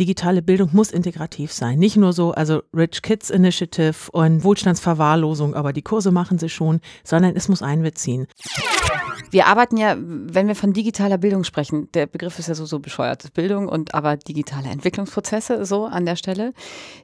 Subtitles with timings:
[0.00, 1.78] digitale Bildung muss integrativ sein.
[1.78, 6.80] Nicht nur so, also Rich Kids Initiative und Wohlstandsverwahrlosung, aber die Kurse machen sie schon,
[7.04, 8.26] sondern es muss einbeziehen.
[9.30, 12.80] Wir arbeiten ja, wenn wir von digitaler Bildung sprechen, der Begriff ist ja so, so
[12.80, 16.54] bescheuert, Bildung und aber digitale Entwicklungsprozesse so an der Stelle,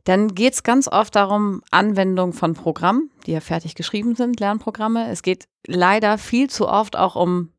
[0.04, 5.08] dann geht es ganz oft darum, Anwendung von Programmen, die ja fertig geschrieben sind, Lernprogramme.
[5.10, 7.50] Es geht leider viel zu oft auch um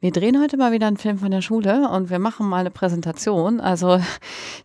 [0.00, 2.70] wir drehen heute mal wieder einen Film von der Schule und wir machen mal eine
[2.70, 3.60] Präsentation.
[3.60, 4.00] Also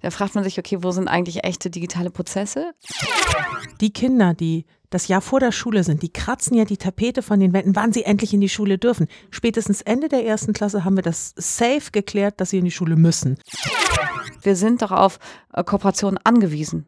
[0.02, 2.74] da fragt man sich, okay, wo sind eigentlich echte digitale Prozesse?
[3.82, 7.40] Die Kinder, die das Jahr vor der Schule sind, die kratzen ja die Tapete von
[7.40, 9.08] den Wänden, wann sie endlich in die Schule dürfen.
[9.32, 12.96] Spätestens Ende der ersten Klasse haben wir das safe geklärt, dass sie in die Schule
[12.96, 13.38] müssen.
[14.46, 15.20] Wir sind doch auf
[15.54, 16.88] äh, Kooperation angewiesen.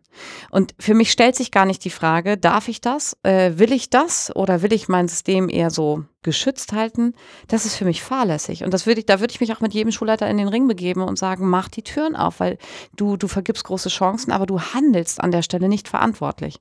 [0.50, 3.18] Und für mich stellt sich gar nicht die Frage, darf ich das?
[3.24, 4.36] Äh, will ich das?
[4.36, 7.14] Oder will ich mein System eher so geschützt halten?
[7.48, 8.64] Das ist für mich fahrlässig.
[8.64, 10.68] Und das würde ich, da würde ich mich auch mit jedem Schulleiter in den Ring
[10.68, 12.58] begeben und sagen, mach die Türen auf, weil
[12.96, 16.60] du, du vergibst große Chancen, aber du handelst an der Stelle nicht verantwortlich.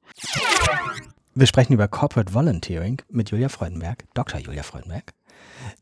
[1.37, 4.39] Wir sprechen über Corporate Volunteering mit Julia Freudenberg, Dr.
[4.39, 5.13] Julia Freudenberg,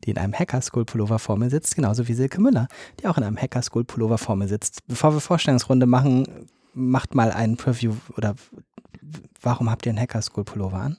[0.05, 2.67] die in einem Hacker School Pullover vor mir sitzt, genauso wie Silke Müller,
[2.99, 4.85] die auch in einem Hacker School Pullover vor mir sitzt.
[4.87, 8.35] Bevor wir Vorstellungsrunde machen, macht mal ein Preview oder
[9.41, 10.97] warum habt ihr einen Hacker School Pullover an?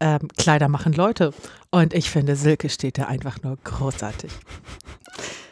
[0.00, 1.32] Ähm, Kleider machen Leute.
[1.70, 4.32] Und ich finde, Silke steht da einfach nur großartig.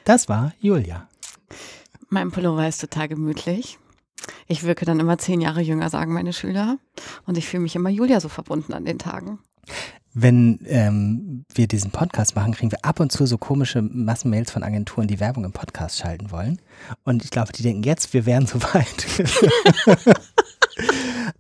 [0.04, 1.08] Das war Julia.
[2.08, 3.78] Mein Pullover ist total gemütlich.
[4.46, 6.78] Ich wirke dann immer zehn Jahre jünger, sagen meine Schüler.
[7.26, 9.40] Und ich fühle mich immer Julia so verbunden an den Tagen.
[10.18, 14.62] Wenn ähm, wir diesen Podcast machen, kriegen wir ab und zu so komische Massenmails von
[14.62, 16.58] Agenturen, die Werbung im Podcast schalten wollen.
[17.04, 19.06] Und ich glaube, die denken jetzt, wir wären soweit.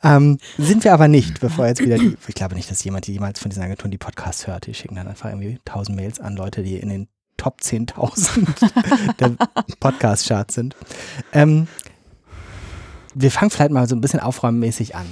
[0.02, 3.40] ähm, sind wir aber nicht, bevor jetzt wieder die, ich glaube nicht, dass jemand jemals
[3.40, 4.66] von diesen Agenturen die Podcasts hört.
[4.66, 9.36] Die schicken dann einfach irgendwie tausend Mails an Leute, die in den Top 10.000 der
[9.80, 10.76] Podcast-Charts sind.
[11.32, 11.66] Ähm,
[13.14, 15.06] wir fangen vielleicht mal so ein bisschen aufräummäßig an.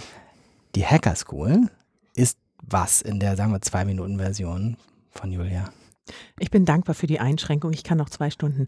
[0.75, 1.71] Die Hacker School
[2.15, 4.77] ist was in der, sagen wir, zwei Minuten Version
[5.11, 5.71] von Julia?
[6.39, 7.73] Ich bin dankbar für die Einschränkung.
[7.73, 8.67] Ich kann noch zwei Stunden.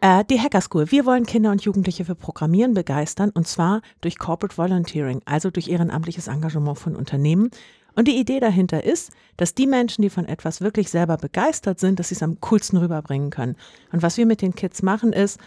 [0.00, 0.90] Äh, die Hacker School.
[0.90, 5.68] Wir wollen Kinder und Jugendliche für Programmieren begeistern und zwar durch Corporate Volunteering, also durch
[5.68, 7.50] ehrenamtliches Engagement von Unternehmen.
[7.94, 12.00] Und die Idee dahinter ist, dass die Menschen, die von etwas wirklich selber begeistert sind,
[12.00, 13.56] dass sie es am coolsten rüberbringen können.
[13.92, 15.38] Und was wir mit den Kids machen, ist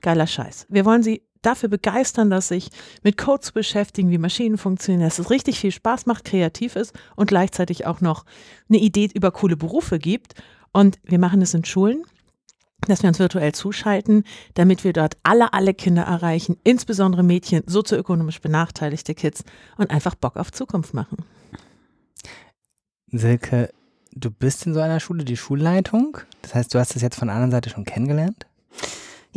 [0.00, 0.66] geiler Scheiß.
[0.68, 2.70] Wir wollen sie dafür begeistern, dass sich
[3.02, 6.92] mit Code zu beschäftigen, wie Maschinen funktionieren, dass es richtig viel Spaß macht, kreativ ist
[7.16, 8.24] und gleichzeitig auch noch
[8.68, 10.34] eine Idee über coole Berufe gibt.
[10.72, 12.02] Und wir machen es in Schulen,
[12.86, 18.40] dass wir uns virtuell zuschalten, damit wir dort alle, alle Kinder erreichen, insbesondere Mädchen, sozioökonomisch
[18.40, 19.44] benachteiligte Kids
[19.76, 21.24] und einfach Bock auf Zukunft machen.
[23.10, 23.70] Silke,
[24.12, 26.18] du bist in so einer Schule die Schulleitung.
[26.42, 28.46] Das heißt, du hast es jetzt von der anderen Seite schon kennengelernt?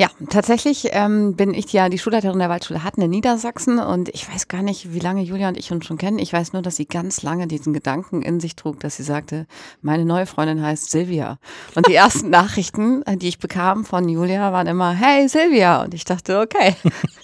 [0.02, 4.28] Ja, tatsächlich ähm, bin ich ja die Schulleiterin der Waldschule Hatten in Niedersachsen und ich
[4.28, 6.18] weiß gar nicht, wie lange Julia und ich uns schon kennen.
[6.18, 9.46] Ich weiß nur, dass sie ganz lange diesen Gedanken in sich trug, dass sie sagte,
[9.84, 11.38] meine neue Freundin heißt Silvia.
[11.76, 15.84] Und die ersten Nachrichten, die ich bekam von Julia, waren immer, hey Silvia.
[15.84, 16.74] Und ich dachte, okay,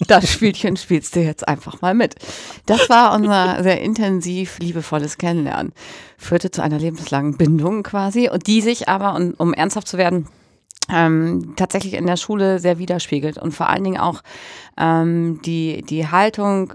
[0.06, 2.14] das Spielchen spielst du jetzt einfach mal mit.
[2.66, 5.72] Das war unser sehr intensiv, liebevolles Kennenlernen.
[6.16, 10.28] Führte zu einer lebenslangen Bindung quasi und die sich aber, um, um ernsthaft zu werden,
[10.90, 14.22] ähm, tatsächlich in der Schule sehr widerspiegelt und vor allen Dingen auch
[14.76, 16.72] ähm, die, die Haltung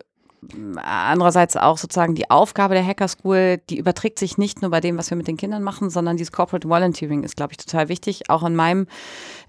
[0.75, 4.97] andererseits auch sozusagen die Aufgabe der Hacker School, die überträgt sich nicht nur bei dem,
[4.97, 8.29] was wir mit den Kindern machen, sondern dieses Corporate Volunteering ist, glaube ich, total wichtig.
[8.29, 8.87] Auch in meinem,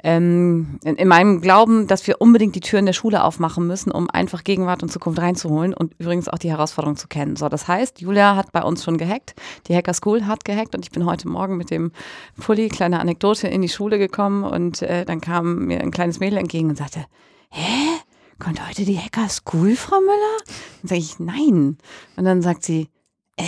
[0.04, 4.08] ähm, in, in, meinem Glauben, dass wir unbedingt die Türen der Schule aufmachen müssen, um
[4.10, 7.36] einfach Gegenwart und Zukunft reinzuholen und übrigens auch die Herausforderungen zu kennen.
[7.36, 9.34] So, das heißt, Julia hat bei uns schon gehackt,
[9.66, 11.90] die Hacker School hat gehackt und ich bin heute Morgen mit dem
[12.38, 16.38] Pulli, kleine Anekdote, in die Schule gekommen und äh, dann kam mir ein kleines Mädel
[16.38, 17.06] entgegen und sagte,
[17.50, 17.94] hä?
[18.38, 20.36] kommt heute die Hacker School, Frau Müller?
[20.82, 21.78] Dann sage ich, nein.
[22.16, 22.88] Und dann sagt sie,
[23.36, 23.44] äh,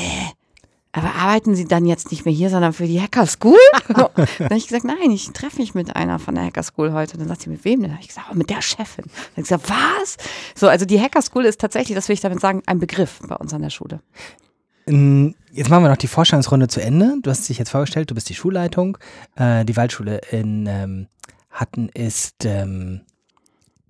[0.97, 3.59] aber arbeiten Sie dann jetzt nicht mehr hier, sondern für die Hacker School?
[3.89, 7.19] dann habe ich gesagt, nein, ich treffe mich mit einer von der Hacker School heute.
[7.19, 9.05] Dann sagt sie, mit wem Dann habe ich gesagt, oh, mit der Chefin.
[9.05, 10.17] Dann habe ich gesagt, was?
[10.55, 13.37] So, also die Hacker School ist tatsächlich, das will ich damit sagen, ein Begriff bei
[13.37, 14.01] uns an der Schule.
[14.89, 17.17] Jetzt machen wir noch die Vorstellungsrunde zu Ende.
[17.21, 18.97] Du hast dich jetzt vorgestellt, du bist die Schulleitung.
[19.35, 21.09] Äh, die Waldschule in ähm,
[21.51, 23.03] Hatten ist ähm,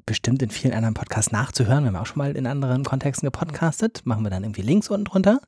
[0.06, 1.84] bestimmt in vielen anderen Podcasts nachzuhören.
[1.84, 4.02] Wir haben auch schon mal in anderen Kontexten gepodcastet.
[4.06, 5.40] Machen wir dann irgendwie Links unten drunter.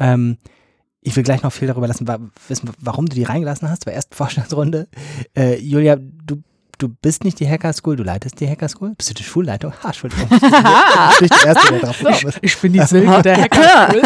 [0.00, 0.38] Ähm,
[1.06, 2.06] ich will gleich noch viel darüber lassen,
[2.48, 3.86] wissen, warum du die reingelassen hast.
[3.86, 4.88] War erst Vorstellungsrunde.
[5.36, 6.42] Äh, Julia, du,
[6.78, 8.94] du bist nicht die Hacker School, du leitest die Hacker School.
[8.96, 9.72] Bist du die Schulleitung?
[9.84, 10.28] Ha, Entschuldigung.
[10.32, 14.02] Ich bin nicht die Erste, der drauf so, Ich bin die Silke der Hacker School.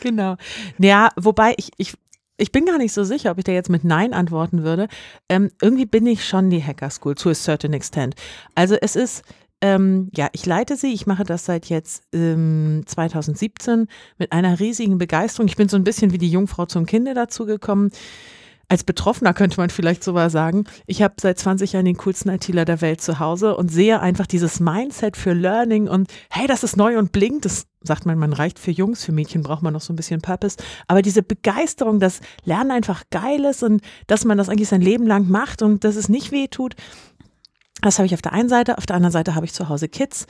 [0.00, 0.36] genau.
[0.78, 1.94] Ja, wobei ich, ich
[2.36, 4.88] ich bin gar nicht so sicher, ob ich da jetzt mit Nein antworten würde.
[5.28, 8.14] Ähm, irgendwie bin ich schon die Hacker School to a certain extent.
[8.54, 9.22] Also es ist
[9.62, 10.92] ähm, ja, ich leite sie.
[10.92, 13.86] Ich mache das seit jetzt ähm, 2017
[14.18, 15.46] mit einer riesigen Begeisterung.
[15.46, 17.90] Ich bin so ein bisschen wie die Jungfrau zum Kinde dazugekommen
[18.72, 22.64] als Betroffener könnte man vielleicht sogar sagen, ich habe seit 20 Jahren den coolsten ITler
[22.64, 26.78] der Welt zu Hause und sehe einfach dieses Mindset für Learning und hey, das ist
[26.78, 27.44] neu und blinkt.
[27.44, 30.22] Das sagt man, man reicht für Jungs, für Mädchen braucht man noch so ein bisschen
[30.22, 30.56] Purpose.
[30.86, 35.06] Aber diese Begeisterung, dass Lernen einfach geil ist und dass man das eigentlich sein Leben
[35.06, 36.74] lang macht und dass es nicht weh tut,
[37.82, 38.78] das habe ich auf der einen Seite.
[38.78, 40.26] Auf der anderen Seite habe ich zu Hause Kids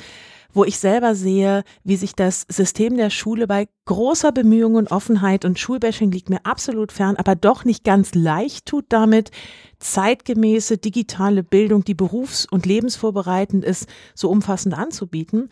[0.52, 5.44] wo ich selber sehe, wie sich das System der Schule bei großer Bemühung und Offenheit
[5.44, 9.30] und Schulbashing liegt mir absolut fern, aber doch nicht ganz leicht tut damit,
[9.78, 15.48] zeitgemäße digitale Bildung, die berufs- und lebensvorbereitend ist, so umfassend anzubieten.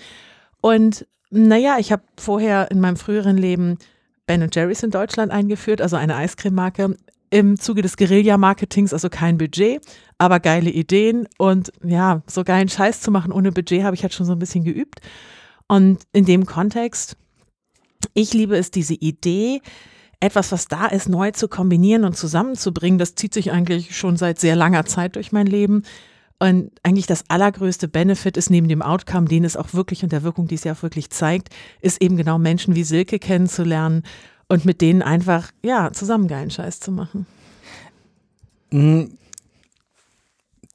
[0.60, 3.78] Und naja, ich habe vorher in meinem früheren Leben
[4.26, 6.96] Ben Jerry's in Deutschland eingeführt, also eine Eiscrememarke
[7.30, 9.80] im Zuge des Guerilla-Marketings, also kein Budget,
[10.20, 14.12] aber geile Ideen und ja, so geilen Scheiß zu machen ohne Budget habe ich halt
[14.12, 15.00] schon so ein bisschen geübt.
[15.66, 17.16] Und in dem Kontext,
[18.12, 19.62] ich liebe es, diese Idee,
[20.20, 22.98] etwas, was da ist, neu zu kombinieren und zusammenzubringen.
[22.98, 25.84] Das zieht sich eigentlich schon seit sehr langer Zeit durch mein Leben.
[26.38, 30.22] Und eigentlich das allergrößte Benefit ist neben dem Outcome, den es auch wirklich und der
[30.22, 31.48] Wirkung, die es ja auch wirklich zeigt,
[31.80, 34.02] ist eben genau Menschen wie Silke kennenzulernen
[34.48, 37.26] und mit denen einfach, ja, zusammen geilen Scheiß zu machen.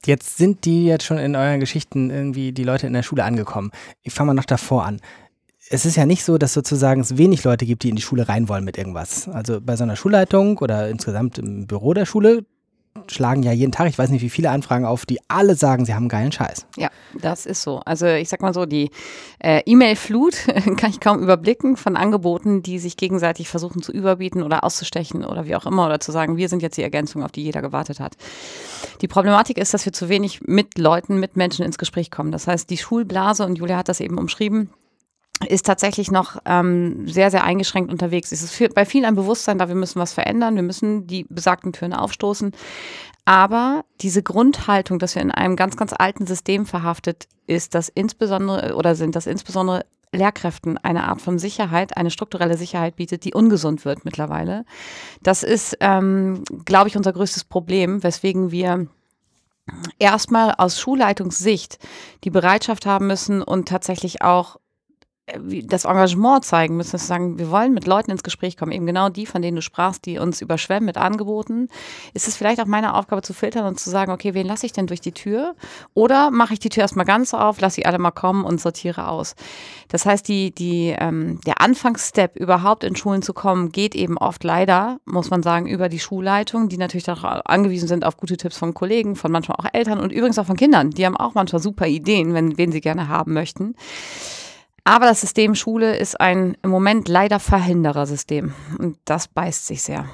[0.06, 3.72] Jetzt sind die jetzt schon in euren Geschichten irgendwie die Leute in der Schule angekommen.
[4.04, 5.02] Ich fange mal noch davor an.
[5.70, 8.30] Es ist ja nicht so, dass sozusagen es wenig Leute gibt, die in die Schule
[8.30, 9.28] rein wollen mit irgendwas.
[9.28, 12.46] Also bei so einer Schulleitung oder insgesamt im Büro der Schule
[13.08, 15.94] schlagen ja jeden Tag, ich weiß nicht, wie viele Anfragen auf, die alle sagen, sie
[15.94, 16.66] haben geilen Scheiß.
[16.78, 17.82] Ja, das ist so.
[17.86, 18.90] Also ich sag mal so, die
[19.40, 20.36] äh, E-Mail-Flut
[20.78, 25.46] kann ich kaum überblicken von Angeboten, die sich gegenseitig versuchen zu überbieten oder auszustechen oder
[25.46, 28.00] wie auch immer oder zu sagen, wir sind jetzt die Ergänzung, auf die jeder gewartet
[28.00, 28.16] hat.
[29.02, 32.32] Die Problematik ist, dass wir zu wenig mit Leuten, mit Menschen ins Gespräch kommen.
[32.32, 34.70] Das heißt, die Schulblase, und Julia hat das eben umschrieben,
[35.48, 38.32] ist tatsächlich noch ähm, sehr, sehr eingeschränkt unterwegs.
[38.32, 41.26] Es ist für, bei vielen ein Bewusstsein da, wir müssen was verändern, wir müssen die
[41.30, 42.52] besagten Türen aufstoßen.
[43.26, 48.76] Aber diese Grundhaltung, dass wir in einem ganz, ganz alten System verhaftet ist, das insbesondere
[48.76, 53.84] oder sind, das insbesondere Lehrkräften eine Art von Sicherheit, eine strukturelle Sicherheit bietet, die ungesund
[53.84, 54.64] wird mittlerweile.
[55.22, 58.88] Das ist, ähm, glaube ich, unser größtes Problem, weswegen wir
[60.00, 61.80] erstmal aus Schulleitungssicht
[62.24, 64.58] die Bereitschaft haben müssen und tatsächlich auch
[65.64, 69.10] das Engagement zeigen müssen, zu sagen, wir wollen mit Leuten ins Gespräch kommen, eben genau
[69.10, 71.68] die, von denen du sprachst, die uns überschwemmen mit Angeboten,
[72.14, 74.72] ist es vielleicht auch meine Aufgabe zu filtern und zu sagen, okay, wen lasse ich
[74.72, 75.56] denn durch die Tür?
[75.96, 79.08] Oder mache ich die Tür erstmal ganz auf, lasse sie alle mal kommen und sortiere
[79.08, 79.36] aus.
[79.88, 84.44] Das heißt, die, die, ähm, der Anfangsstep, überhaupt in Schulen zu kommen, geht eben oft
[84.44, 88.60] leider, muss man sagen, über die Schulleitung, die natürlich darauf angewiesen sind auf gute Tipps
[88.60, 90.92] von Kollegen, von manchmal auch Eltern und übrigens auch von Kindern.
[90.92, 93.76] Die haben auch manchmal super Ideen, wenn, wen sie gerne haben möchten.
[94.86, 98.54] Aber das System Schule ist ein im Moment leider Verhinderersystem.
[98.78, 100.08] Und das beißt sich sehr.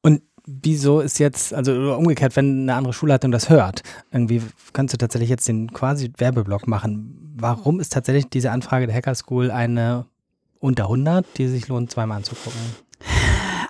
[0.00, 3.82] Und wieso ist jetzt, also umgekehrt, wenn eine andere Schulleitung das hört,
[4.12, 7.34] irgendwie kannst du tatsächlich jetzt den quasi Werbeblock machen.
[7.36, 10.06] Warum ist tatsächlich diese Anfrage der Hacker School eine
[10.60, 12.60] unter 100, die sich lohnt, zweimal anzugucken?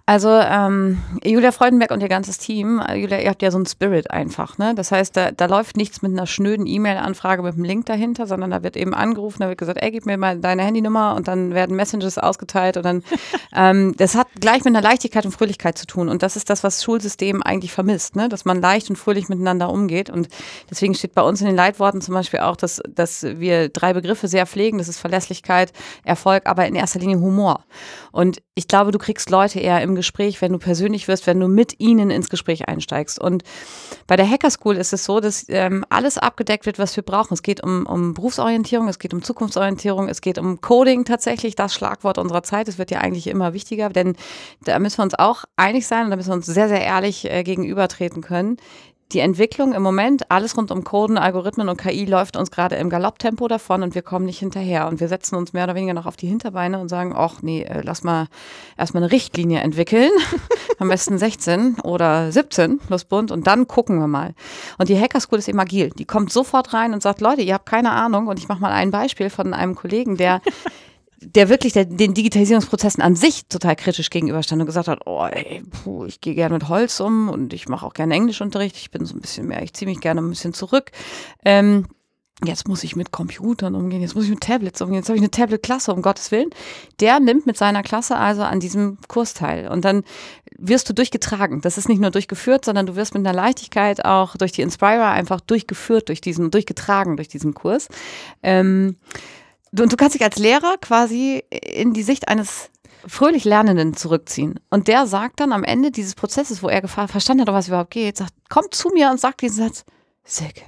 [0.06, 3.65] Also ähm, Julia Freudenberg und ihr ganzes Team, äh, Julia, ihr habt ja so einen
[3.65, 4.75] Spirit einfach, ne?
[4.75, 8.51] Das heißt, da, da läuft nichts mit einer schnöden E-Mail-Anfrage mit einem Link dahinter, sondern
[8.51, 11.55] da wird eben angerufen, da wird gesagt, ey, gib mir mal deine Handynummer und dann
[11.55, 13.02] werden Messages ausgeteilt und dann
[13.57, 16.11] ähm, das hat gleich mit einer Leichtigkeit und Fröhlichkeit zu tun.
[16.11, 18.28] Und das ist das, was das Schulsystem eigentlich vermisst, ne?
[18.28, 20.11] Dass man leicht und fröhlich miteinander umgeht.
[20.11, 20.28] Und
[20.69, 24.28] deswegen steht bei uns in den Leitworten zum Beispiel auch, dass, dass wir drei Begriffe
[24.28, 24.76] sehr pflegen.
[24.76, 25.73] Das ist Verlässlichkeit,
[26.05, 27.64] Erfolg, aber in erster Linie Humor.
[28.12, 31.49] Und ich glaube, du kriegst Leute eher im Gespräch, wenn du persönlich wirst, wenn du
[31.49, 33.19] mit ihnen ins Gespräch einsteigst.
[33.21, 33.43] Und
[34.07, 37.35] bei der Hacker School ist es so, dass ähm, alles abgedeckt wird, was wir brauchen.
[37.35, 41.75] Es geht um, um Berufsorientierung, es geht um Zukunftsorientierung, es geht um Coding tatsächlich, das
[41.75, 42.69] Schlagwort unserer Zeit.
[42.69, 44.17] Es wird ja eigentlich immer wichtiger, denn
[44.63, 47.31] da müssen wir uns auch einig sein und da müssen wir uns sehr, sehr ehrlich
[47.31, 48.57] äh, gegenübertreten können
[49.14, 52.90] die Entwicklung im Moment, alles rund um Coden, Algorithmen und KI läuft uns gerade im
[52.90, 54.88] Galopptempo davon und wir kommen nicht hinterher.
[54.88, 57.62] Und wir setzen uns mehr oder weniger noch auf die Hinterbeine und sagen, ach nee,
[57.62, 58.26] äh, lass mal
[58.76, 60.11] erstmal eine Richtlinie entwickeln.
[60.78, 64.35] Am besten 16 oder 17 plus Bund und dann gucken wir mal.
[64.78, 65.90] Und die Hacker School ist eben agil.
[65.97, 68.26] Die kommt sofort rein und sagt, Leute, ihr habt keine Ahnung.
[68.26, 70.40] Und ich mache mal ein Beispiel von einem Kollegen, der
[71.25, 75.62] der wirklich der, den Digitalisierungsprozessen an sich total kritisch gegenüberstand und gesagt hat, oh, ey,
[75.62, 78.76] puh, ich gehe gerne mit Holz um und ich mache auch gerne Englischunterricht.
[78.76, 80.90] Ich bin so ein bisschen mehr, ich ziehe mich gerne ein bisschen zurück.
[81.45, 81.87] Ähm,
[82.45, 85.23] jetzt muss ich mit Computern umgehen, jetzt muss ich mit Tablets umgehen, jetzt habe ich
[85.23, 86.50] eine Tablet-Klasse, um Gottes Willen.
[87.00, 89.69] Der nimmt mit seiner Klasse also an diesem Kurs teil.
[89.69, 90.04] Und dann
[90.57, 91.61] wirst du durchgetragen.
[91.61, 95.12] Das ist nicht nur durchgeführt, sondern du wirst mit einer Leichtigkeit auch durch die Inspira
[95.12, 97.88] einfach durchgeführt, durch diesen, durchgetragen durch diesen Kurs.
[98.43, 98.97] Ähm,
[99.81, 102.71] und du kannst dich als Lehrer quasi in die Sicht eines
[103.07, 104.61] fröhlich Lernenden zurückziehen.
[104.71, 108.16] Und der sagt dann am Ende dieses Prozesses, wo er verstanden hat, was überhaupt geht,
[108.16, 109.85] sagt, kommt zu mir und sagt diesen Satz,
[110.25, 110.62] Silke,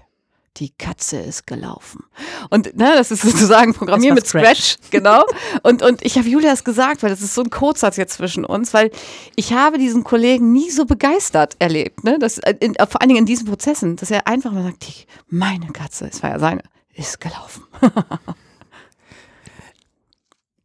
[0.58, 2.04] die Katze ist gelaufen.
[2.50, 4.90] Und ne, das ist sozusagen Programmieren mit Scratch, Scratch.
[4.90, 5.24] genau.
[5.62, 8.44] Und, und ich habe Julia das gesagt, weil das ist so ein Kurzsatz jetzt zwischen
[8.44, 8.90] uns, weil
[9.34, 12.18] ich habe diesen Kollegen nie so begeistert erlebt, ne?
[12.18, 15.06] Das, äh, in, vor allen Dingen in diesen Prozessen, dass er einfach mal sagt, die,
[15.28, 16.62] meine Katze, es war ja seine,
[16.94, 17.64] ist gelaufen.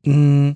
[0.04, 0.52] mm.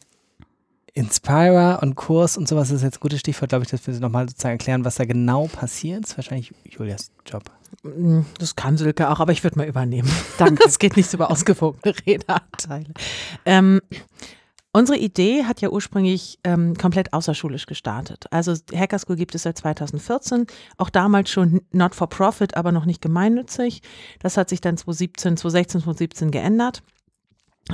[0.96, 4.30] Inspira und Kurs und sowas ist jetzt ein gutes Stichwort, glaube ich, dass wir nochmal
[4.30, 6.04] sozusagen erklären, was da genau passiert.
[6.04, 7.44] Das ist wahrscheinlich Julias Job.
[7.84, 10.10] Mm, das kann Silke auch, aber ich würde mal übernehmen.
[10.38, 10.64] Danke.
[10.66, 12.94] Es geht nicht über ausgewogene Redeanteile.
[13.46, 13.82] Ähm,
[14.72, 18.28] unsere Idee hat ja ursprünglich ähm, komplett außerschulisch gestartet.
[18.32, 20.48] Also Hacker School gibt es seit 2014,
[20.78, 23.82] auch damals schon not for profit, aber noch nicht gemeinnützig.
[24.20, 26.84] Das hat sich dann 2017, 2016, 2017 geändert.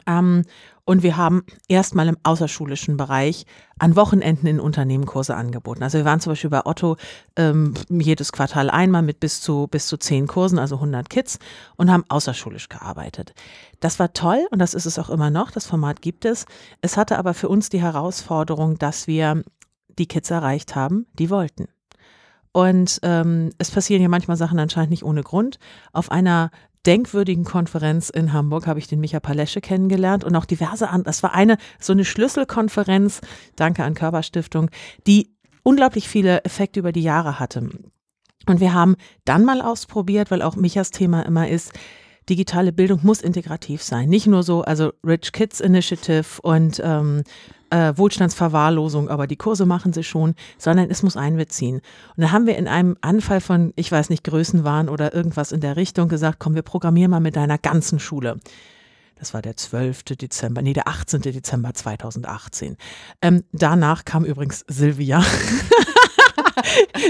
[0.07, 0.43] Ähm,
[0.83, 3.45] und wir haben erstmal im außerschulischen Bereich
[3.77, 5.83] an Wochenenden in Unternehmen Kurse angeboten.
[5.83, 6.98] Also wir waren zum Beispiel bei Otto
[7.36, 11.39] ähm, jedes Quartal einmal mit bis zu, bis zu zehn Kursen, also 100 Kids
[11.77, 13.33] und haben außerschulisch gearbeitet.
[13.79, 15.51] Das war toll und das ist es auch immer noch.
[15.51, 16.45] Das Format gibt es.
[16.81, 19.43] Es hatte aber für uns die Herausforderung, dass wir
[19.98, 21.67] die Kids erreicht haben, die wollten.
[22.53, 25.57] Und ähm, es passieren ja manchmal Sachen anscheinend nicht ohne Grund.
[25.93, 26.51] Auf einer
[26.86, 31.06] denkwürdigen Konferenz in Hamburg habe ich den Micha Palesche kennengelernt und auch diverse andere.
[31.06, 33.22] Das war eine, so eine Schlüsselkonferenz,
[33.56, 34.70] danke an Körperstiftung,
[35.08, 37.70] die unglaublich viele Effekte über die Jahre hatte.
[38.48, 38.96] Und wir haben
[39.26, 41.74] dann mal ausprobiert, weil auch Michas Thema immer ist,
[42.30, 44.10] digitale Bildung muss integrativ sein.
[44.10, 47.24] Nicht nur so, also Rich Kids Initiative und ähm,
[47.72, 51.82] äh, Wohlstandsverwahrlosung, aber die Kurse machen sie schon, sondern es muss einbeziehen.
[52.16, 55.62] Und da haben wir in einem Anfall von, ich weiß nicht, Größenwahn oder irgendwas in
[55.62, 58.40] der Richtung gesagt, komm, wir programmieren mal mit deiner ganzen Schule.
[59.16, 60.04] Das war der 12.
[60.04, 61.22] Dezember, nee, der 18.
[61.22, 62.75] Dezember 2018.
[63.22, 65.24] Ähm, danach kam übrigens Silvia.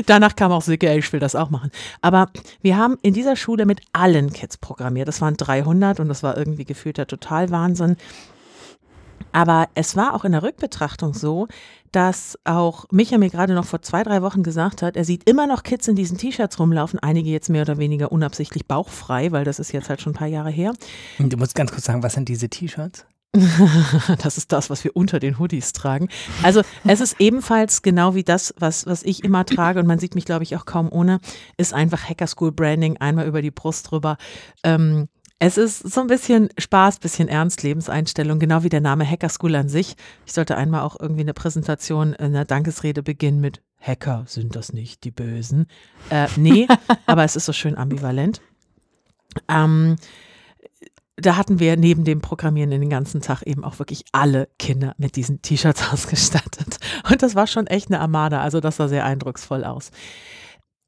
[0.06, 1.72] Danach kam auch Silke, ich will das auch machen.
[2.02, 2.28] Aber
[2.62, 5.08] wir haben in dieser Schule mit allen Kids programmiert.
[5.08, 7.98] Das waren 300 und das war irgendwie gefühlt der Totalwahnsinn.
[9.32, 11.48] Aber es war auch in der Rückbetrachtung so,
[11.92, 15.48] dass auch Micha mir gerade noch vor zwei, drei Wochen gesagt hat, er sieht immer
[15.48, 19.60] noch Kids in diesen T-Shirts rumlaufen, einige jetzt mehr oder weniger unabsichtlich bauchfrei, weil das
[19.60, 20.74] ist jetzt halt schon ein paar Jahre her.
[21.20, 23.06] Du musst ganz kurz sagen, was sind diese T-Shirts?
[24.22, 26.10] das ist das, was wir unter den Hoodies tragen.
[26.44, 30.16] Also es ist ebenfalls genau wie das, was, was ich immer trage und man sieht
[30.16, 31.20] mich, glaube ich, auch kaum ohne,
[31.56, 34.18] ist einfach Hacker School Branding einmal über die Brust drüber.
[34.64, 35.08] Ähm,
[35.44, 39.56] es ist so ein bisschen Spaß, bisschen Ernst, Lebenseinstellung, genau wie der Name Hacker School
[39.56, 39.96] an sich.
[40.28, 45.04] Ich sollte einmal auch irgendwie eine Präsentation, eine Dankesrede beginnen mit Hacker sind das nicht,
[45.04, 45.66] die Bösen.
[46.12, 46.68] Äh, nee,
[47.08, 48.40] aber es ist so schön ambivalent.
[49.48, 49.96] Ähm,
[51.16, 55.16] da hatten wir neben dem Programmieren den ganzen Tag eben auch wirklich alle Kinder mit
[55.16, 56.78] diesen T-Shirts ausgestattet.
[57.10, 59.90] Und das war schon echt eine Armada, also das sah sehr eindrucksvoll aus.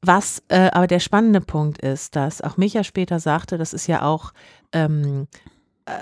[0.06, 4.02] Was äh, aber der spannende Punkt ist, dass auch Micha später sagte, das ist ja
[4.02, 4.32] auch
[4.72, 5.26] ähm,
[5.86, 5.92] äh,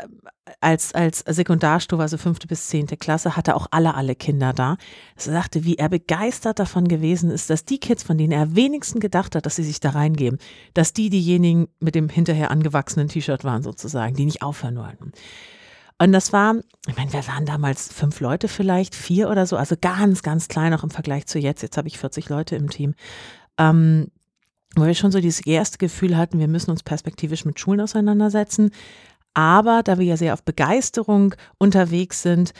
[0.60, 4.76] als, als Sekundarstufe, also fünfte bis zehnte Klasse, hatte auch alle, alle Kinder da.
[5.16, 9.00] Er sagte, wie er begeistert davon gewesen ist, dass die Kids, von denen er wenigsten
[9.00, 10.38] gedacht hat, dass sie sich da reingeben,
[10.74, 15.12] dass die diejenigen mit dem hinterher angewachsenen T-Shirt waren sozusagen, die nicht aufhören wollten.
[15.98, 16.56] Und das war,
[16.88, 20.74] ich meine, wir waren damals fünf Leute vielleicht, vier oder so, also ganz, ganz klein
[20.74, 21.62] auch im Vergleich zu jetzt.
[21.62, 22.94] Jetzt habe ich 40 Leute im Team
[23.70, 24.08] ähm,
[24.74, 28.70] wo wir schon so dieses erste Gefühl hatten, wir müssen uns perspektivisch mit Schulen auseinandersetzen.
[29.34, 32.52] Aber da wir ja sehr auf Begeisterung unterwegs sind,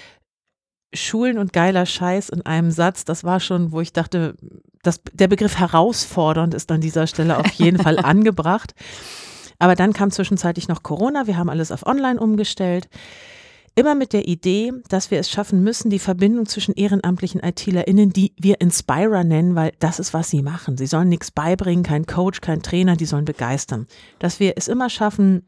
[0.94, 4.34] Schulen und geiler Scheiß in einem Satz, das war schon, wo ich dachte,
[4.82, 8.74] dass der Begriff herausfordernd ist an dieser Stelle auf jeden Fall angebracht.
[9.58, 12.88] Aber dann kam zwischenzeitlich noch Corona, wir haben alles auf Online umgestellt.
[13.74, 18.34] Immer mit der Idee, dass wir es schaffen müssen, die Verbindung zwischen ehrenamtlichen ITlerInnen, die
[18.38, 20.76] wir Inspirer nennen, weil das ist, was sie machen.
[20.76, 23.86] Sie sollen nichts beibringen, kein Coach, kein Trainer, die sollen begeistern.
[24.18, 25.46] Dass wir es immer schaffen,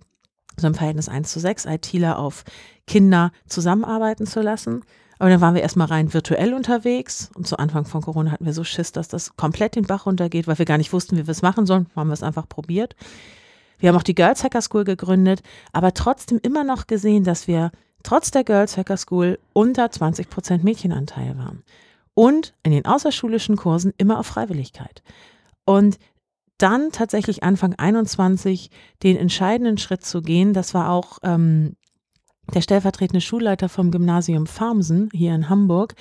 [0.56, 2.44] so im Verhältnis 1 zu 6 ITler auf
[2.86, 4.84] Kinder zusammenarbeiten zu lassen.
[5.18, 8.54] Aber dann waren wir erstmal rein virtuell unterwegs und zu Anfang von Corona hatten wir
[8.54, 11.32] so Schiss, dass das komplett den Bach runtergeht, weil wir gar nicht wussten, wie wir
[11.32, 11.88] es machen sollen.
[11.94, 12.96] Haben wir es einfach probiert.
[13.78, 17.70] Wir haben auch die Girls Hacker School gegründet, aber trotzdem immer noch gesehen, dass wir
[18.04, 21.64] trotz der Girls Hacker School unter 20 Prozent Mädchenanteil waren.
[22.14, 25.02] Und in den außerschulischen Kursen immer auf Freiwilligkeit.
[25.64, 25.98] Und
[26.58, 28.70] dann tatsächlich Anfang 21
[29.02, 31.74] den entscheidenden Schritt zu gehen, das war auch ähm,
[32.52, 35.94] der stellvertretende Schulleiter vom Gymnasium Farmsen hier in Hamburg,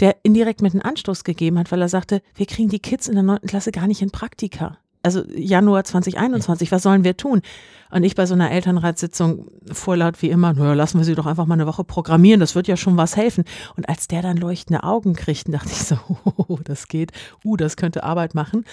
[0.00, 3.14] der indirekt mit einem Anstoß gegeben hat, weil er sagte, wir kriegen die Kids in
[3.14, 4.78] der neunten Klasse gar nicht in Praktika.
[5.06, 7.40] Also Januar 2021, was sollen wir tun?
[7.92, 11.46] Und ich bei so einer Elternratssitzung vorlaut wie immer, naja, lassen wir sie doch einfach
[11.46, 13.44] mal eine Woche programmieren, das wird ja schon was helfen.
[13.76, 15.96] Und als der dann leuchtende Augen kriegte, dachte ich so,
[16.48, 17.12] oh, das geht,
[17.44, 18.64] uh, das könnte Arbeit machen.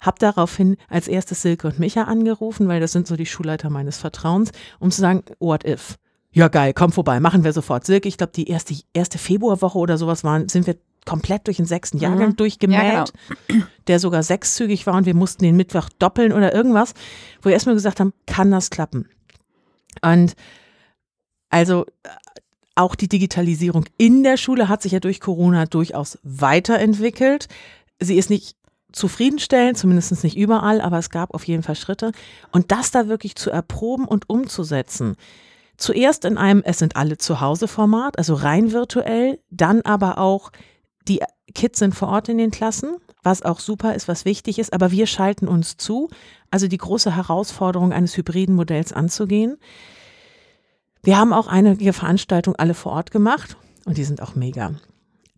[0.00, 3.98] Hab daraufhin als erstes Silke und Micha angerufen, weil das sind so die Schulleiter meines
[3.98, 5.98] Vertrauens, um zu sagen, what if?
[6.30, 7.84] Ja, geil, komm vorbei, machen wir sofort.
[7.84, 11.66] Silke, ich glaube, die erste, erste Februarwoche oder sowas waren, sind wir komplett durch den
[11.66, 12.36] sechsten Jahrgang mhm.
[12.36, 13.04] durchgemäht, ja,
[13.48, 13.64] genau.
[13.86, 16.94] der sogar sechszügig war und wir mussten den Mittwoch doppeln oder irgendwas,
[17.40, 19.08] wo wir erstmal gesagt haben, kann das klappen?
[20.00, 20.34] Und
[21.50, 21.86] also
[22.74, 27.48] auch die Digitalisierung in der Schule hat sich ja durch Corona durchaus weiterentwickelt.
[28.00, 28.56] Sie ist nicht
[28.92, 32.12] zufriedenstellend, zumindest nicht überall, aber es gab auf jeden Fall Schritte.
[32.50, 35.16] Und das da wirklich zu erproben und umzusetzen,
[35.82, 40.52] Zuerst in einem Es sind alle zu Hause Format, also rein virtuell, dann aber auch
[41.08, 41.20] die
[41.54, 44.90] Kids sind vor Ort in den Klassen, was auch super ist, was wichtig ist, aber
[44.90, 46.08] wir schalten uns zu,
[46.50, 49.58] also die große Herausforderung eines hybriden Modells anzugehen.
[51.02, 54.74] Wir haben auch einige Veranstaltungen alle vor Ort gemacht und die sind auch mega.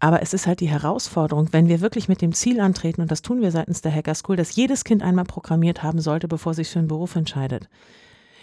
[0.01, 3.23] Aber es ist halt die Herausforderung, wenn wir wirklich mit dem Ziel antreten, und das
[3.23, 6.69] tun wir seitens der Hacker School, dass jedes Kind einmal programmiert haben sollte, bevor sich
[6.69, 7.69] für einen Beruf entscheidet.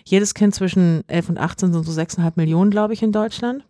[0.03, 3.63] Jedes Kind zwischen 11 und 18 sind so 6,5 Millionen, glaube ich, in Deutschland.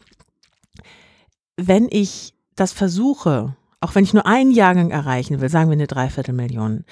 [1.58, 5.88] Wenn ich das versuche, auch wenn ich nur einen Jahrgang erreichen will, sagen wir eine
[5.88, 6.86] Dreiviertelmillion,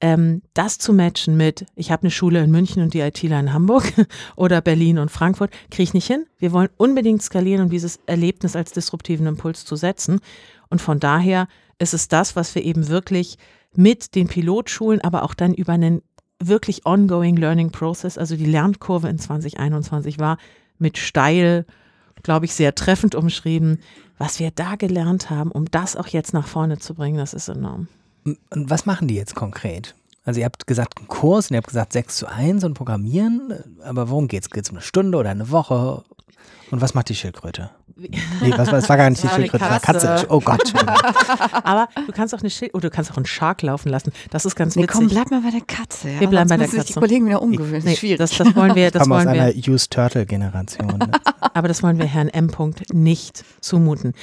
[0.00, 3.52] ähm, das zu matchen mit, ich habe eine Schule in München und die ITler in
[3.52, 3.92] Hamburg
[4.36, 6.26] oder Berlin und Frankfurt, kriege ich nicht hin.
[6.38, 10.20] Wir wollen unbedingt skalieren, um dieses Erlebnis als disruptiven Impuls zu setzen.
[10.68, 11.46] Und von daher
[11.78, 13.38] ist es das, was wir eben wirklich
[13.74, 16.02] mit den Pilotschulen, aber auch dann über einen
[16.40, 20.38] wirklich ongoing Learning Process, also die Lernkurve in 2021 war
[20.78, 21.64] mit steil,
[22.24, 23.78] glaube ich, sehr treffend umschrieben.
[24.22, 27.48] Was wir da gelernt haben, um das auch jetzt nach vorne zu bringen, das ist
[27.48, 27.88] enorm.
[28.24, 29.96] Und was machen die jetzt konkret?
[30.24, 33.52] Also ihr habt gesagt, einen Kurs und ihr habt gesagt 6 zu 1 und Programmieren,
[33.82, 34.50] aber worum geht es?
[34.50, 36.04] Geht es um eine Stunde oder eine Woche?
[36.72, 37.68] Und was macht die Schildkröte?
[37.96, 40.26] Nee, was, das war gar nicht die Schildkröte, das war Katze.
[40.30, 40.72] Oh Gott.
[41.64, 44.10] Aber du kannst auch eine Schild oder du kannst auch einen Shark laufen lassen.
[44.30, 44.96] Das ist ganz nee, witzig.
[44.96, 46.08] Komm, bleib mal bei der Katze.
[46.08, 46.20] Ja?
[46.20, 46.86] Wir bleiben bei der Katze.
[46.86, 47.84] die Kollegen wieder umgewöhnen.
[47.84, 48.16] Nee, Schwierig.
[48.16, 48.82] Das, das wollen wir.
[48.92, 49.42] Das wollen aus wir.
[49.42, 50.86] einer Used Turtle Generation.
[50.86, 51.10] Ne?
[51.54, 52.50] Aber das wollen wir Herrn M.
[52.92, 54.14] nicht zumuten.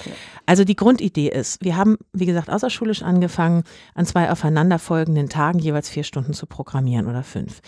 [0.46, 5.90] Also die Grundidee ist, wir haben, wie gesagt, außerschulisch angefangen, an zwei aufeinanderfolgenden Tagen jeweils
[5.90, 7.62] vier Stunden zu programmieren oder fünf.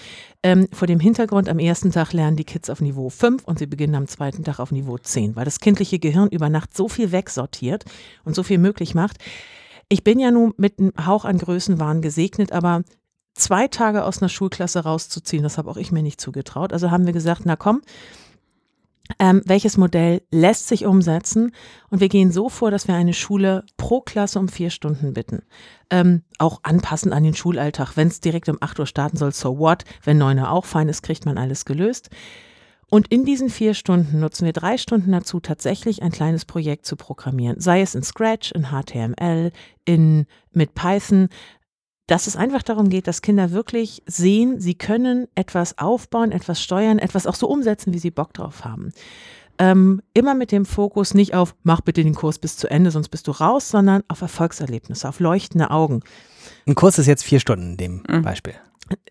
[0.44, 3.68] Ähm, vor dem Hintergrund, am ersten Tag lernen die Kids auf Niveau 5 und sie
[3.68, 7.12] beginnen am zweiten Tag auf Niveau 10, weil das kindliche Gehirn über Nacht so viel
[7.12, 7.86] wegsortiert
[8.24, 9.18] und so viel möglich macht.
[9.90, 12.84] Ich bin ja nun mit einem Hauch an Größenwahn gesegnet, aber
[13.34, 16.74] zwei Tage aus einer Schulklasse rauszuziehen, das habe auch ich mir nicht zugetraut.
[16.74, 17.82] Also haben wir gesagt, na komm,
[19.20, 21.52] ähm, welches Modell lässt sich umsetzen?
[21.90, 25.44] Und wir gehen so vor, dass wir eine Schule pro Klasse um vier Stunden bitten.
[25.90, 27.98] Ähm, auch anpassend an den Schulalltag.
[27.98, 29.84] Wenn es direkt um acht Uhr starten soll, so what?
[30.04, 32.10] Wenn neun Uhr auch fein ist, kriegt man alles gelöst.
[32.94, 36.98] Und in diesen vier Stunden nutzen wir drei Stunden dazu, tatsächlich ein kleines Projekt zu
[36.98, 37.62] programmieren.
[37.62, 39.54] Sei es in Scratch, in HTML,
[39.86, 41.30] in, mit Python,
[42.08, 47.00] dass es einfach darum geht, dass Kinder wirklich sehen, sie können etwas aufbauen, etwas steuern,
[47.00, 48.92] etwas auch so umsetzen, wie sie Bock drauf haben.
[49.58, 53.08] Ähm, immer mit dem Fokus nicht auf, mach bitte den Kurs bis zu Ende, sonst
[53.08, 56.02] bist du raus, sondern auf Erfolgserlebnisse, auf leuchtende Augen.
[56.68, 58.22] Ein Kurs ist jetzt vier Stunden in dem mhm.
[58.24, 58.56] Beispiel.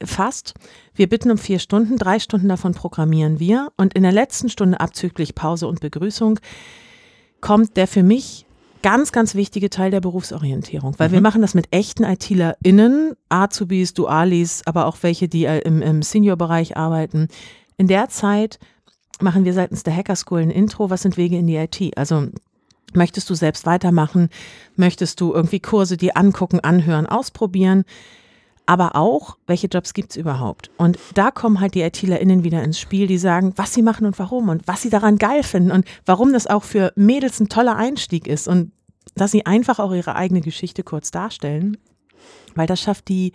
[0.04, 0.54] Fast.
[0.94, 4.80] Wir bitten um vier Stunden, drei Stunden davon programmieren wir und in der letzten Stunde
[4.80, 6.40] abzüglich Pause und Begrüßung
[7.40, 8.46] kommt der für mich
[8.82, 11.12] ganz, ganz wichtige Teil der Berufsorientierung, weil mhm.
[11.14, 16.02] wir machen das mit echten ITlerInnen, Azubis, Dualis, aber auch welche, die äh, im, im
[16.02, 17.28] Senior-Bereich arbeiten.
[17.76, 18.58] In der Zeit
[19.20, 21.96] machen wir seitens der Hacker School ein Intro, was sind Wege in die IT?
[21.96, 22.28] Also
[22.94, 24.30] möchtest du selbst weitermachen?
[24.76, 27.84] Möchtest du irgendwie Kurse dir angucken, anhören, ausprobieren?
[28.70, 30.70] Aber auch, welche Jobs gibt es überhaupt?
[30.76, 34.16] Und da kommen halt die ITlerInnen wieder ins Spiel, die sagen, was sie machen und
[34.20, 37.74] warum und was sie daran geil finden und warum das auch für Mädels ein toller
[37.74, 38.70] Einstieg ist und
[39.16, 41.78] dass sie einfach auch ihre eigene Geschichte kurz darstellen,
[42.54, 43.32] weil das schafft die,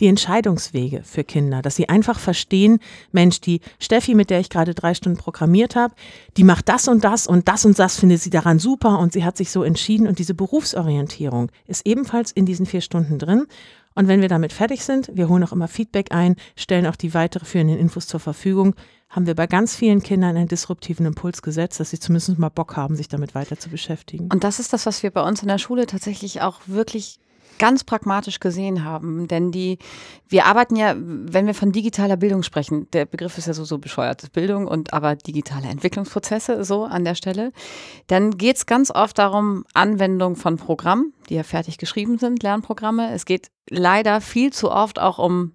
[0.00, 2.80] die Entscheidungswege für Kinder, dass sie einfach verstehen,
[3.12, 5.94] Mensch, die Steffi, mit der ich gerade drei Stunden programmiert habe,
[6.36, 9.24] die macht das und das und das und das findet sie daran super und sie
[9.24, 13.46] hat sich so entschieden und diese Berufsorientierung ist ebenfalls in diesen vier Stunden drin
[13.94, 17.14] und wenn wir damit fertig sind, wir holen auch immer Feedback ein, stellen auch die
[17.14, 18.74] weiterführenden Infos zur Verfügung,
[19.08, 22.76] haben wir bei ganz vielen Kindern einen disruptiven Impuls gesetzt, dass sie zumindest mal Bock
[22.76, 24.28] haben, sich damit weiter zu beschäftigen.
[24.32, 27.20] Und das ist das, was wir bei uns in der Schule tatsächlich auch wirklich
[27.58, 29.28] ganz pragmatisch gesehen haben.
[29.28, 29.78] Denn die,
[30.28, 33.78] wir arbeiten ja, wenn wir von digitaler Bildung sprechen, der Begriff ist ja so, so
[33.78, 37.52] bescheuert, Bildung und aber digitale Entwicklungsprozesse so an der Stelle,
[38.06, 43.12] dann geht es ganz oft darum, Anwendung von Programmen, die ja fertig geschrieben sind, Lernprogramme.
[43.12, 45.52] Es geht leider viel zu oft auch um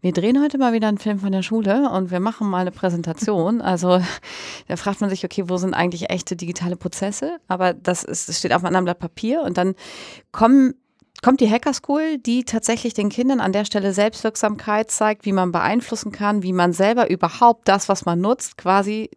[0.00, 2.70] wir drehen heute mal wieder einen Film von der Schule und wir machen mal eine
[2.70, 3.62] Präsentation.
[3.74, 4.00] Also
[4.68, 7.38] da fragt man sich, okay, wo sind eigentlich echte digitale Prozesse?
[7.48, 9.74] Aber das, ist, das steht auf einem anderen Blatt Papier und dann
[10.32, 10.74] kommen
[11.24, 15.52] kommt die Hacker School, die tatsächlich den Kindern an der Stelle Selbstwirksamkeit zeigt, wie man
[15.52, 19.08] beeinflussen kann, wie man selber überhaupt das, was man nutzt, quasi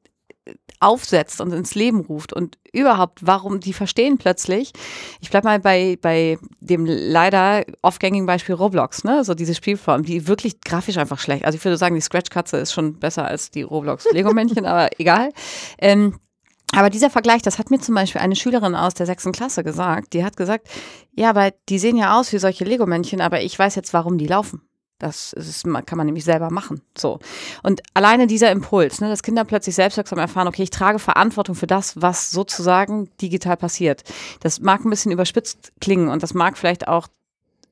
[0.80, 4.72] aufsetzt und ins Leben ruft und überhaupt, warum die verstehen plötzlich.
[5.20, 9.26] Ich bleibe mal bei, bei dem leider oft gängigen Beispiel Roblox, ne?
[9.26, 11.44] So diese Spielform, die wirklich grafisch einfach schlecht.
[11.44, 15.32] Also ich würde sagen, die Scratch-Katze ist schon besser als die Roblox-Lego-Männchen, aber egal.
[15.78, 16.18] Ähm,
[16.76, 20.14] aber dieser Vergleich, das hat mir zum Beispiel eine Schülerin aus der sechsten Klasse gesagt.
[20.14, 20.68] Die hat gesagt,
[21.14, 24.28] ja, aber die sehen ja aus wie solche Lego-Männchen, aber ich weiß jetzt, warum die
[24.28, 24.62] laufen.
[25.00, 26.82] Das ist, kann man nämlich selber machen.
[26.98, 27.20] So.
[27.62, 31.68] Und alleine dieser Impuls, ne, dass Kinder plötzlich selbstwirksam erfahren, okay, ich trage Verantwortung für
[31.68, 34.04] das, was sozusagen digital passiert.
[34.42, 37.08] Das mag ein bisschen überspitzt klingen und das mag vielleicht auch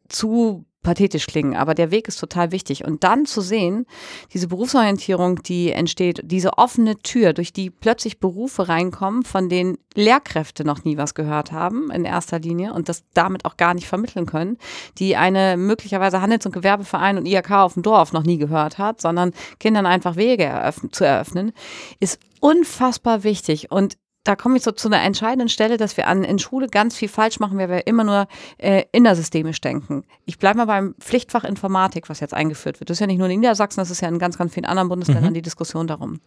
[0.07, 2.85] zu pathetisch klingen, aber der Weg ist total wichtig.
[2.85, 3.85] Und dann zu sehen,
[4.33, 10.63] diese Berufsorientierung, die entsteht, diese offene Tür, durch die plötzlich Berufe reinkommen, von denen Lehrkräfte
[10.63, 14.27] noch nie was gehört haben in erster Linie und das damit auch gar nicht vermitteln
[14.27, 14.57] können,
[14.99, 19.01] die eine möglicherweise Handels- und Gewerbeverein und IHK auf dem Dorf noch nie gehört hat,
[19.01, 21.51] sondern Kindern einfach Wege eröffnen, zu eröffnen,
[21.99, 23.71] ist unfassbar wichtig.
[23.71, 26.97] Und da komme ich so zu einer entscheidenden Stelle, dass wir an, in Schule ganz
[26.97, 30.03] viel falsch machen, weil wir immer nur äh, innersystemisch denken.
[30.25, 32.89] Ich bleibe mal beim Pflichtfach Informatik, was jetzt eingeführt wird.
[32.89, 34.89] Das ist ja nicht nur in Niedersachsen, das ist ja in ganz, ganz vielen anderen
[34.89, 35.35] Bundesländern mhm.
[35.35, 36.19] die Diskussion darum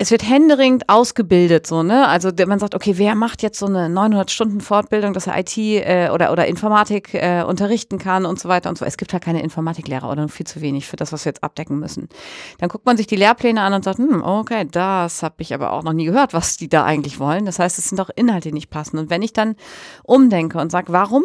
[0.00, 2.08] es wird händeringend ausgebildet, so, ne?
[2.08, 5.58] Also man sagt, okay, wer macht jetzt so eine 900 Stunden Fortbildung, dass er IT
[5.58, 8.86] äh, oder, oder Informatik äh, unterrichten kann und so weiter und so.
[8.86, 11.78] Es gibt halt keine Informatiklehrer oder viel zu wenig für das, was wir jetzt abdecken
[11.78, 12.08] müssen.
[12.60, 15.70] Dann guckt man sich die Lehrpläne an und sagt, hm, okay, das habe ich aber
[15.70, 17.44] auch noch nie gehört, was die da eigentlich wollen.
[17.44, 18.96] Das heißt, es sind auch Inhalte, die nicht passen.
[18.96, 19.54] Und wenn ich dann
[20.02, 21.24] umdenke und sage, warum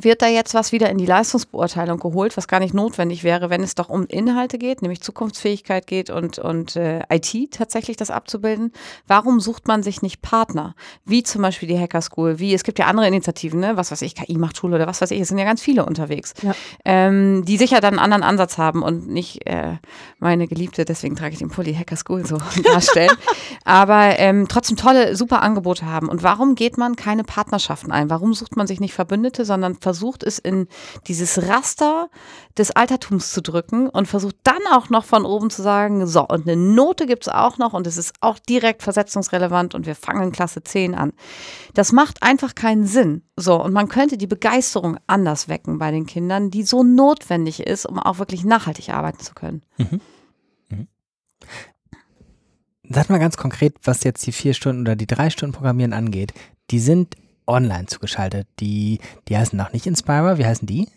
[0.00, 3.62] wird da jetzt was wieder in die Leistungsbeurteilung geholt, was gar nicht notwendig wäre, wenn
[3.62, 8.72] es doch um Inhalte geht, nämlich Zukunftsfähigkeit geht und, und äh, IT tatsächlich das abzubilden.
[9.06, 10.74] Warum sucht man sich nicht Partner?
[11.04, 13.76] Wie zum Beispiel die Hacker School, wie es gibt ja andere Initiativen, ne?
[13.76, 15.84] was weiß ich, KI macht Schule oder was weiß ich, es sind ja ganz viele
[15.84, 16.54] unterwegs, ja.
[16.86, 19.76] ähm, die sicher dann einen anderen Ansatz haben und nicht äh,
[20.18, 23.16] meine Geliebte, deswegen trage ich den Pulli Hacker School so darstellen,
[23.64, 26.08] aber ähm, trotzdem tolle, super Angebote haben.
[26.08, 28.08] Und warum geht man keine Partnerschaften ein?
[28.08, 30.68] Warum sucht man sich nicht Verbündete, sondern versucht es in
[31.06, 32.08] dieses Raster
[32.56, 36.48] des Altertums zu drücken und versucht dann auch noch von oben zu sagen, so, und
[36.48, 40.32] eine Note gibt es auch noch und es ist auch direkt versetzungsrelevant und wir fangen
[40.32, 41.12] Klasse 10 an.
[41.74, 43.22] Das macht einfach keinen Sinn.
[43.36, 47.86] So, und man könnte die Begeisterung anders wecken bei den Kindern, die so notwendig ist,
[47.86, 49.62] um auch wirklich nachhaltig arbeiten zu können.
[49.78, 50.00] Mhm.
[50.68, 50.88] Mhm.
[52.88, 56.34] Sag mal ganz konkret, was jetzt die vier Stunden oder die drei Stunden Programmieren angeht.
[56.70, 58.46] Die sind online zugeschaltet.
[58.60, 60.38] Die, die heißen noch nicht Inspira.
[60.38, 60.88] Wie heißen die?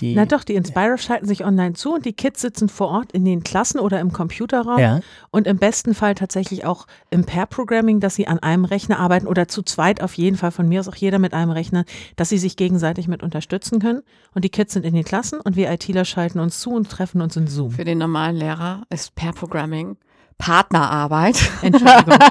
[0.00, 3.10] Die, Na doch, die Inspira schalten sich online zu und die Kids sitzen vor Ort
[3.10, 5.00] in den Klassen oder im Computerraum ja.
[5.32, 9.48] und im besten Fall tatsächlich auch im Pair-Programming, dass sie an einem Rechner arbeiten oder
[9.48, 12.38] zu zweit auf jeden Fall, von mir aus auch jeder mit einem Rechner, dass sie
[12.38, 14.02] sich gegenseitig mit unterstützen können.
[14.34, 17.20] Und die Kids sind in den Klassen und wir ITler schalten uns zu und treffen
[17.20, 17.72] uns in Zoom.
[17.72, 19.96] Für den normalen Lehrer ist Pair-Programming
[20.38, 21.50] Partnerarbeit.
[21.62, 22.18] Entschuldigung.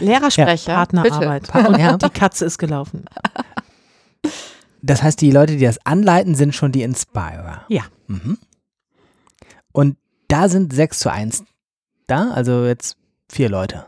[0.00, 0.72] Lehrersprecher.
[0.72, 1.52] Ja, Partnerarbeit.
[1.52, 1.80] Bitte.
[1.80, 1.96] Ja.
[1.96, 3.04] Die Katze ist gelaufen.
[4.82, 7.64] Das heißt, die Leute, die das anleiten, sind schon die Inspirer.
[7.68, 7.82] Ja.
[8.08, 8.38] Mhm.
[9.72, 9.96] Und
[10.28, 11.44] da sind 6 zu 1
[12.06, 12.96] da, also jetzt
[13.30, 13.86] vier Leute.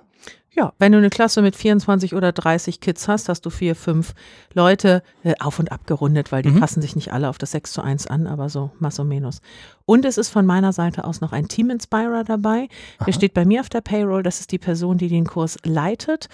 [0.56, 4.14] Ja, wenn du eine Klasse mit 24 oder 30 Kids hast, hast du vier, fünf
[4.52, 6.60] Leute äh, auf und ab gerundet, weil die mhm.
[6.60, 9.40] passen sich nicht alle auf das 6 zu 1 an, aber so más o menos.
[9.84, 12.68] Und es ist von meiner Seite aus noch ein Team Inspirer dabei.
[12.98, 13.06] Aha.
[13.06, 14.22] Der steht bei mir auf der Payroll.
[14.22, 16.28] Das ist die Person, die den Kurs leitet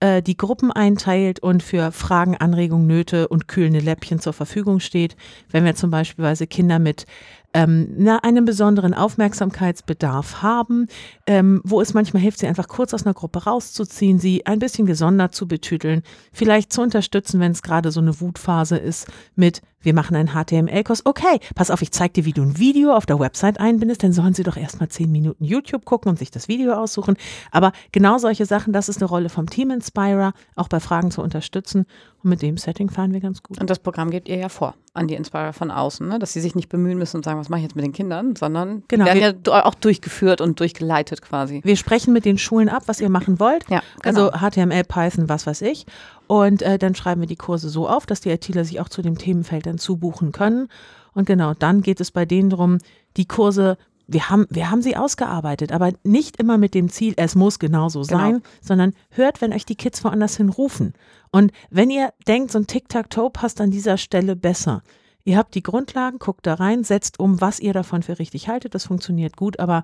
[0.00, 5.16] äh, die Gruppen einteilt und für Fragen, Anregungen, Nöte und kühlende Läppchen zur Verfügung steht.
[5.50, 7.06] Wenn wir zum Beispiel Kinder mit
[7.54, 10.86] ähm, einen besonderen Aufmerksamkeitsbedarf haben,
[11.26, 14.86] ähm, wo es manchmal hilft, sie einfach kurz aus einer Gruppe rauszuziehen, sie ein bisschen
[14.86, 19.94] gesondert zu betüteln, vielleicht zu unterstützen, wenn es gerade so eine Wutphase ist, mit wir
[19.94, 21.06] machen einen HTML-Kurs.
[21.06, 24.12] Okay, pass auf, ich zeige dir, wie du ein Video auf der Website einbindest, dann
[24.12, 27.16] sollen sie doch erstmal zehn Minuten YouTube gucken und sich das Video aussuchen.
[27.50, 31.22] Aber genau solche Sachen, das ist eine Rolle vom Team Inspirer, auch bei Fragen zu
[31.22, 31.86] unterstützen.
[32.22, 33.58] Und mit dem Setting fahren wir ganz gut.
[33.58, 36.18] Und das Programm gebt ihr ja vor an die Inspirer von außen, ne?
[36.18, 38.34] dass sie sich nicht bemühen müssen und sagen, was mache ich jetzt mit den Kindern,
[38.34, 41.60] sondern genau, werden ja auch durchgeführt und durchgeleitet quasi.
[41.64, 43.64] Wir sprechen mit den Schulen ab, was ihr machen wollt.
[43.70, 44.30] Ja, genau.
[44.30, 45.86] Also HTML, Python, was weiß ich.
[46.30, 49.02] Und äh, dann schreiben wir die Kurse so auf, dass die ITler sich auch zu
[49.02, 50.68] dem Themenfeld dann zubuchen können.
[51.12, 52.78] Und genau, dann geht es bei denen darum,
[53.16, 57.34] die Kurse, wir haben, wir haben sie ausgearbeitet, aber nicht immer mit dem Ziel, es
[57.34, 58.44] muss genauso sein, Genau.
[58.60, 60.94] sondern hört, wenn euch die Kids woanders hin rufen.
[61.32, 64.84] Und wenn ihr denkt, so ein Tic-Tac-Toe passt an dieser Stelle besser.
[65.24, 68.76] Ihr habt die Grundlagen, guckt da rein, setzt um, was ihr davon für richtig haltet.
[68.76, 69.82] Das funktioniert gut, aber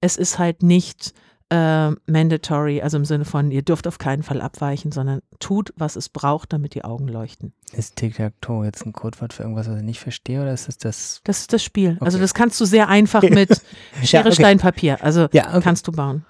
[0.00, 1.12] es ist halt nicht
[1.50, 5.96] äh, mandatory, also im Sinne von, ihr dürft auf keinen Fall abweichen, sondern tut, was
[5.96, 7.52] es braucht, damit die Augen leuchten.
[7.72, 11.20] Ist Tic-Tac-Toe jetzt ein Codewort für irgendwas, was ich nicht verstehe, oder ist es das?
[11.24, 11.96] Das ist das Spiel.
[12.00, 12.22] Also Okay.
[12.22, 13.62] das kannst du sehr einfach mit
[14.04, 14.34] Schere, okay.
[14.34, 15.02] Stein, Papier.
[15.02, 15.60] Also Ja, okay.
[15.62, 16.24] kannst du bauen.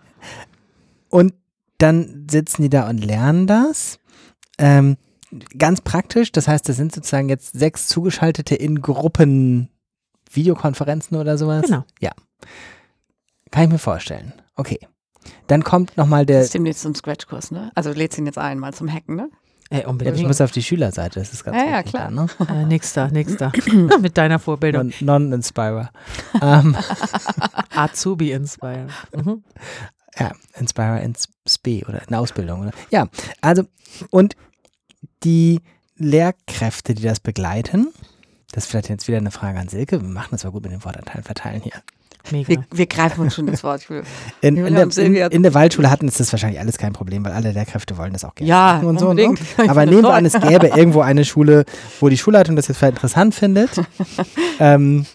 [1.08, 1.34] Und
[1.78, 3.98] dann sitzen die da und lernen das.
[4.58, 4.96] Ähm,
[5.56, 9.68] ganz praktisch, das heißt, das sind sozusagen jetzt sechs zugeschaltete in Gruppen
[10.30, 11.64] Videokonferenzen oder sowas.
[11.66, 11.84] Genau.
[12.00, 12.12] Ja.
[13.50, 14.32] Kann ich mir vorstellen.
[14.56, 14.78] Okay.
[15.46, 16.40] Dann kommt nochmal Das der.
[16.42, 17.70] ist demnächst so ein Scratch-Kurs, ne?
[17.74, 19.30] Also lädst ihn jetzt ein, mal zum Hacken, ne?
[19.70, 20.26] Ey, Ja, ich unbedingt.
[20.26, 22.10] muss auf die Schülerseite, das ist ganz Ja, ja, klar.
[22.10, 22.26] Da, ne?
[22.48, 23.52] Äh, nächster, nächster.
[24.00, 24.92] mit deiner Vorbildung.
[25.00, 25.90] Non- Non-Inspirer.
[26.40, 26.74] ähm,
[27.74, 28.86] Azubi Inspire.
[29.14, 29.42] Mhm.
[30.18, 32.62] Ja, Inspire ins SB oder in Ausbildung.
[32.62, 32.70] Oder?
[32.90, 33.08] Ja,
[33.40, 33.64] also
[34.10, 34.36] und
[35.24, 35.60] die
[35.96, 37.88] Lehrkräfte, die das begleiten,
[38.52, 40.00] das ist vielleicht jetzt wieder eine Frage an Silke.
[40.00, 41.72] Wir machen das mal gut mit den Wortanteilen verteilen hier.
[42.30, 42.48] Mega.
[42.48, 43.86] Wir, wir greifen uns schon ins Wort.
[44.40, 47.32] In, in, der, in, in der Waldschule hatten es das wahrscheinlich alles kein Problem, weil
[47.32, 48.48] alle Lehrkräfte wollen das auch gerne.
[48.48, 49.40] Ja, und so, unbedingt.
[49.40, 49.46] ne?
[49.64, 51.64] Ich Aber nehmen wir an, es gäbe irgendwo eine Schule,
[52.00, 53.70] wo die Schulleitung das jetzt vielleicht interessant findet.
[54.60, 55.06] ähm,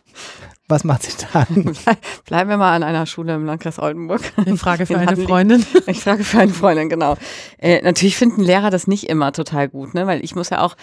[0.74, 1.76] was macht sie dann?
[2.26, 4.22] Bleiben wir mal an einer Schule im Landkreis Oldenburg.
[4.38, 5.66] Eine Frage für eine Freundin.
[5.86, 7.16] Ich frage für eine Freundin, genau.
[7.60, 10.08] Äh, natürlich finden Lehrer das nicht immer total gut, ne?
[10.08, 10.76] weil ich muss ja auch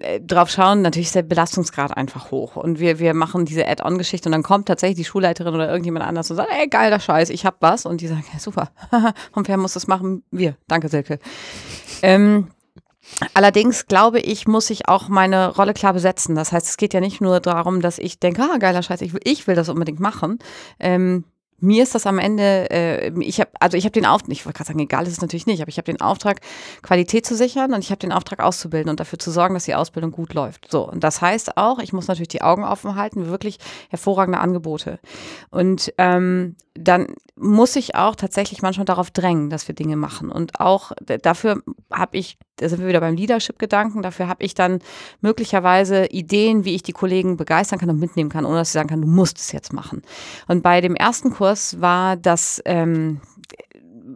[0.00, 2.56] äh, drauf schauen, natürlich ist der Belastungsgrad einfach hoch.
[2.56, 6.30] Und wir, wir machen diese Add-on-Geschichte und dann kommt tatsächlich die Schulleiterin oder irgendjemand anders
[6.30, 7.86] und sagt, ey, geiler Scheiß, ich hab was.
[7.86, 8.70] Und die sagen, ja, super.
[9.32, 10.22] und wer muss das machen?
[10.30, 10.56] Wir.
[10.68, 11.18] Danke, Silke.
[12.02, 12.48] Ähm,
[13.34, 16.34] Allerdings glaube ich, muss ich auch meine Rolle klar besetzen.
[16.34, 19.12] Das heißt, es geht ja nicht nur darum, dass ich denke, ah, geiler Scheiß, ich
[19.12, 20.38] will, ich will das unbedingt machen.
[20.78, 21.24] Ähm,
[21.60, 24.56] mir ist das am Ende, äh, ich habe, also ich habe den Auftrag, ich wollte
[24.56, 26.40] gerade sagen, egal ist es natürlich nicht, aber ich habe den Auftrag,
[26.82, 29.74] Qualität zu sichern und ich habe den Auftrag auszubilden und dafür zu sorgen, dass die
[29.74, 30.70] Ausbildung gut läuft.
[30.70, 33.58] So, und das heißt auch, ich muss natürlich die Augen offen halten, wirklich
[33.90, 34.98] hervorragende Angebote.
[35.50, 40.30] Und ähm, dann muss ich auch tatsächlich manchmal darauf drängen, dass wir Dinge machen.
[40.30, 41.62] Und auch d- dafür
[41.92, 44.80] habe ich, da sind wir wieder beim Leadership-Gedanken, dafür habe ich dann
[45.20, 48.88] möglicherweise Ideen, wie ich die Kollegen begeistern kann und mitnehmen kann, ohne dass sie sagen
[48.88, 50.02] kann, du musst es jetzt machen.
[50.48, 53.20] Und bei dem ersten Kurs war das ähm,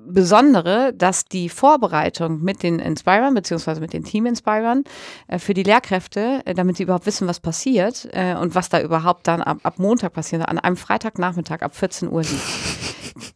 [0.06, 4.84] Besondere, dass die Vorbereitung mit den Inspirern beziehungsweise mit den Team-Inspirern
[5.28, 8.80] äh, für die Lehrkräfte, äh, damit sie überhaupt wissen, was passiert äh, und was da
[8.80, 12.42] überhaupt dann ab, ab Montag passiert, an einem Freitagnachmittag ab 14 Uhr liegt.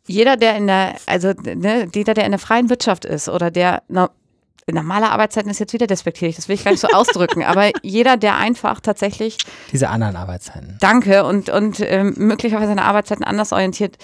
[0.07, 3.83] Jeder, der in der, also ne, jeder, der in der freien Wirtschaft ist oder der
[3.89, 4.11] na,
[4.73, 8.17] normale Arbeitszeiten ist jetzt wieder despektierlich, das will ich gar nicht so ausdrücken, aber jeder,
[8.17, 9.39] der einfach tatsächlich
[9.73, 10.77] Diese anderen Arbeitszeiten.
[10.81, 13.97] Danke und, und ähm, möglicherweise seine Arbeitszeiten anders orientiert,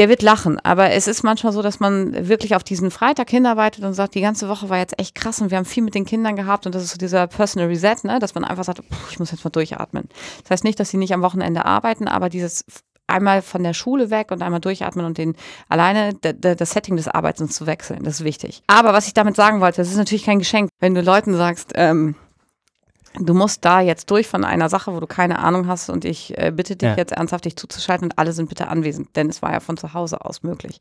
[0.00, 0.58] der wird lachen.
[0.60, 4.22] Aber es ist manchmal so, dass man wirklich auf diesen Freitag hinarbeitet und sagt, die
[4.22, 6.74] ganze Woche war jetzt echt krass und wir haben viel mit den Kindern gehabt und
[6.74, 8.18] das ist so dieser Personal Reset, ne?
[8.18, 10.08] dass man einfach sagt, ich muss jetzt mal durchatmen.
[10.42, 12.64] Das heißt nicht, dass sie nicht am Wochenende arbeiten, aber dieses
[13.08, 15.36] einmal von der Schule weg und einmal durchatmen und den
[15.68, 18.62] alleine das Setting des Arbeitens zu wechseln, das ist wichtig.
[18.68, 21.72] Aber was ich damit sagen wollte, das ist natürlich kein Geschenk, wenn du Leuten sagst,
[21.74, 22.14] ähm,
[23.18, 26.36] Du musst da jetzt durch von einer Sache, wo du keine Ahnung hast und ich
[26.38, 26.96] äh, bitte dich Ja.
[26.96, 29.94] jetzt ernsthaft dich zuzuschalten und alle sind bitte anwesend, denn es war ja von zu
[29.94, 30.78] Hause aus möglich.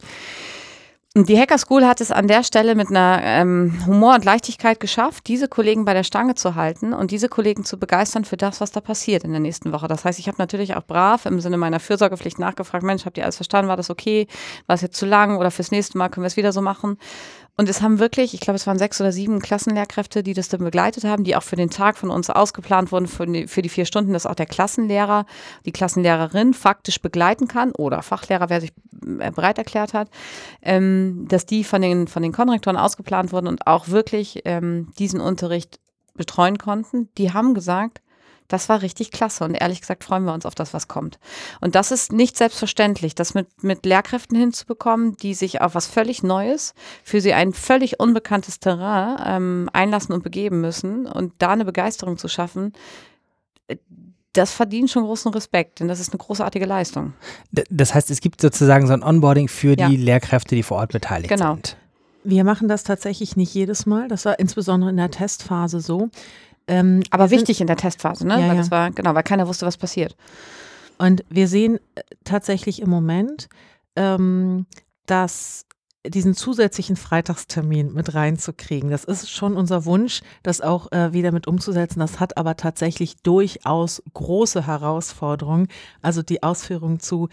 [1.16, 4.80] Und die Hacker School hat es an der Stelle mit einer ähm, Humor und Leichtigkeit
[4.80, 8.62] geschafft, diese Kollegen bei der Stange zu halten und diese Kollegen zu begeistern für das,
[8.62, 9.88] was da passiert in der nächsten Woche.
[9.88, 13.24] Das heißt, ich habe natürlich auch brav im Sinne meiner Fürsorgepflicht nachgefragt, Mensch, habt ihr
[13.24, 13.70] alles verstanden?
[13.70, 14.28] War das okay?
[14.68, 17.00] War es jetzt zu lang oder fürs nächste Mal können wir es wieder so machen?
[17.60, 20.64] Und es haben wirklich, ich glaube, es waren sechs oder sieben Klassenlehrkräfte, die das dann
[20.64, 23.68] begleitet haben, die auch für den Tag von uns ausgeplant wurden, für die, für die
[23.68, 25.26] vier Stunden, dass auch der Klassenlehrer,
[25.66, 28.72] die Klassenlehrerin faktisch begleiten kann oder Fachlehrer, wer sich
[29.20, 30.10] äh, bereit erklärt hat,
[30.62, 35.20] ähm, dass die von den, von den Konrektoren ausgeplant wurden und auch wirklich ähm, diesen
[35.20, 35.82] Unterricht
[36.16, 37.10] betreuen konnten.
[37.18, 38.00] Die haben gesagt,
[38.50, 41.18] das war richtig klasse und ehrlich gesagt freuen wir uns auf das, was kommt.
[41.62, 46.22] Und das ist nicht selbstverständlich, das mit, mit Lehrkräften hinzubekommen, die sich auf was völlig
[46.24, 51.64] Neues, für sie ein völlig unbekanntes Terrain ähm, einlassen und begeben müssen und da eine
[51.64, 52.74] Begeisterung zu schaffen.
[53.68, 53.78] äh,
[54.34, 57.14] Das verdient schon großen Respekt, denn das ist eine großartige Leistung.
[57.52, 59.90] Das heißt, es gibt sozusagen so ein Onboarding für Ja.
[59.90, 61.54] die Lehrkräfte, die vor Ort beteiligt Genau.
[61.56, 61.78] sind.
[62.24, 64.08] Wir machen das tatsächlich nicht jedes Mal.
[64.10, 66.10] Das war insbesondere in der Testphase so.
[66.70, 68.40] Ähm, Aber wir sind- wichtig in der Testphase, ne?
[68.40, 70.16] Ja, weil das war, genau, weil keiner wusste, was passiert.
[70.98, 73.50] Und wir sehen äh, tatsächlich im Moment,
[73.96, 74.66] ähm,
[75.06, 75.66] dass
[76.08, 78.90] diesen zusätzlichen Freitagstermin mit reinzukriegen.
[78.90, 82.00] Das ist schon unser Wunsch, das auch äh, wieder mit umzusetzen.
[82.00, 85.68] Das hat aber tatsächlich durchaus große Herausforderungen.
[86.02, 87.28] Also die Ausführung zu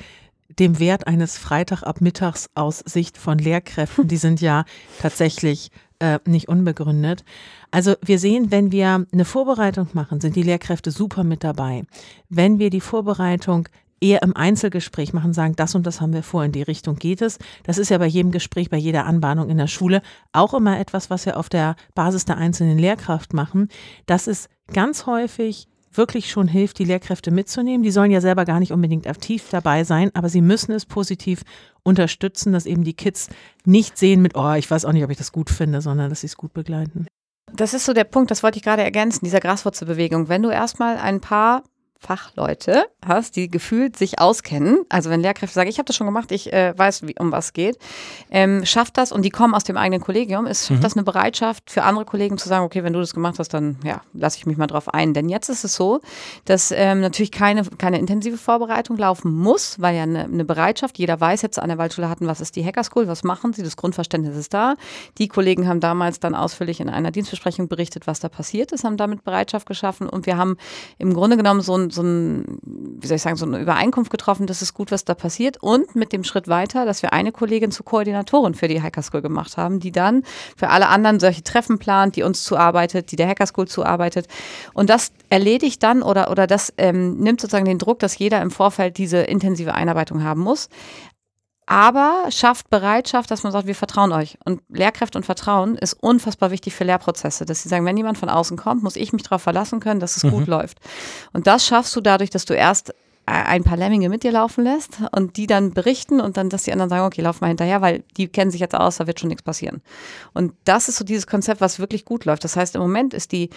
[0.58, 4.64] dem Wert eines Freitagabmittags aus Sicht von Lehrkräften, die sind ja
[5.00, 7.24] tatsächlich äh, nicht unbegründet.
[7.70, 11.84] Also wir sehen, wenn wir eine Vorbereitung machen, sind die Lehrkräfte super mit dabei.
[12.28, 13.68] Wenn wir die Vorbereitung
[14.00, 17.22] eher im Einzelgespräch machen, sagen, das und das haben wir vor, in die Richtung geht
[17.22, 17.38] es.
[17.64, 21.08] Das ist ja bei jedem Gespräch, bei jeder Anbahnung in der Schule auch immer etwas,
[21.08, 23.68] was wir auf der Basis der einzelnen Lehrkraft machen.
[24.04, 27.82] Das ist ganz häufig wirklich schon hilft, die Lehrkräfte mitzunehmen.
[27.82, 31.42] Die sollen ja selber gar nicht unbedingt aktiv dabei sein, aber sie müssen es positiv
[31.82, 33.28] unterstützen, dass eben die Kids
[33.64, 36.20] nicht sehen mit, oh, ich weiß auch nicht, ob ich das gut finde, sondern dass
[36.20, 37.06] sie es gut begleiten.
[37.52, 40.28] Das ist so der Punkt, das wollte ich gerade ergänzen, dieser Graswurzelbewegung.
[40.28, 41.62] Wenn du erstmal ein paar
[41.98, 46.30] Fachleute hast, die gefühlt sich auskennen, also wenn Lehrkräfte sagen, ich habe das schon gemacht,
[46.32, 47.78] ich äh, weiß, wie, um was geht,
[48.30, 50.82] ähm, schafft das, und die kommen aus dem eigenen Kollegium, ist schafft mhm.
[50.82, 53.78] das eine Bereitschaft für andere Kollegen zu sagen, okay, wenn du das gemacht hast, dann
[53.84, 55.14] ja, lasse ich mich mal drauf ein.
[55.14, 56.00] Denn jetzt ist es so,
[56.44, 61.20] dass ähm, natürlich keine, keine intensive Vorbereitung laufen muss, weil ja eine, eine Bereitschaft, jeder
[61.20, 63.76] weiß jetzt an der Waldschule hatten, was ist die Hacker School, was machen sie, das
[63.76, 64.74] Grundverständnis ist da.
[65.18, 68.96] Die Kollegen haben damals dann ausführlich in einer Dienstbesprechung berichtet, was da passiert ist, haben
[68.96, 70.56] damit Bereitschaft geschaffen und wir haben
[70.98, 74.46] im Grunde genommen so ein so ein, wie soll ich sagen, so eine Übereinkunft getroffen,
[74.46, 75.62] dass es gut, was da passiert.
[75.62, 79.22] Und mit dem Schritt weiter, dass wir eine Kollegin zur Koordinatorin für die Hacker School
[79.22, 80.22] gemacht haben, die dann
[80.56, 84.26] für alle anderen solche Treffen plant, die uns zuarbeitet, die der Hacker School zuarbeitet.
[84.74, 88.50] Und das erledigt dann oder, oder das ähm, nimmt sozusagen den Druck, dass jeder im
[88.50, 90.68] Vorfeld diese intensive Einarbeitung haben muss
[91.66, 94.38] aber schafft Bereitschaft, dass man sagt, wir vertrauen euch.
[94.44, 98.28] Und Lehrkräfte und Vertrauen ist unfassbar wichtig für Lehrprozesse, dass sie sagen, wenn jemand von
[98.28, 100.30] außen kommt, muss ich mich darauf verlassen können, dass es mhm.
[100.30, 100.78] gut läuft.
[101.32, 102.94] Und das schaffst du dadurch, dass du erst
[103.26, 106.72] ein paar Lemminge mit dir laufen lässt und die dann berichten und dann, dass die
[106.72, 109.28] anderen sagen, okay, lauf mal hinterher, weil die kennen sich jetzt aus, da wird schon
[109.28, 109.82] nichts passieren.
[110.32, 112.44] Und das ist so dieses Konzept, was wirklich gut läuft.
[112.44, 113.50] Das heißt, im Moment ist die,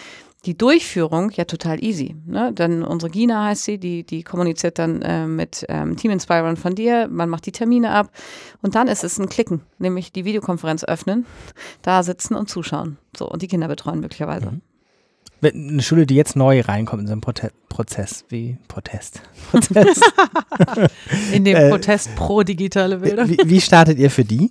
[0.45, 2.15] die Durchführung ja total easy.
[2.25, 2.51] Ne?
[2.51, 6.73] Denn unsere Gina heißt sie, die, die kommuniziert dann äh, mit ähm, Team Inspirern von
[6.73, 8.09] dir, man macht die Termine ab
[8.63, 11.27] und dann ist es ein Klicken, nämlich die Videokonferenz öffnen,
[11.83, 12.97] da sitzen und zuschauen.
[13.15, 14.47] So, und die Kinder betreuen möglicherweise.
[14.47, 14.61] Mhm
[15.41, 19.21] eine Schule, die jetzt neu reinkommt in so einen Prote Prozess, wie Protest.
[19.51, 20.01] Prozess.
[21.33, 23.27] in dem äh, Protest pro digitale Bilder.
[23.29, 24.49] Wie, wie, startet ihr für die?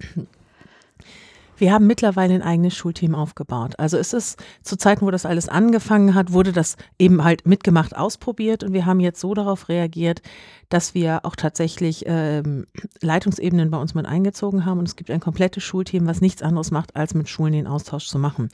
[1.59, 3.75] Wir haben mittlerweile ein eigenes Schulteam aufgebaut.
[3.79, 7.97] Also es ist zu Zeiten, wo das alles angefangen hat, wurde das eben halt mitgemacht,
[7.97, 10.23] ausprobiert und wir haben jetzt so darauf reagiert,
[10.69, 12.67] dass wir auch tatsächlich ähm,
[13.03, 16.71] Leitungsebenen bei uns mit eingezogen haben und es gibt ein komplettes Schulteam, was nichts anderes
[16.71, 18.51] macht, als mit Schulen den Austausch zu machen.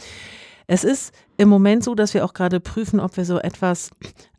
[0.67, 3.91] Es ist im Moment so, dass wir auch gerade prüfen, ob wir so etwas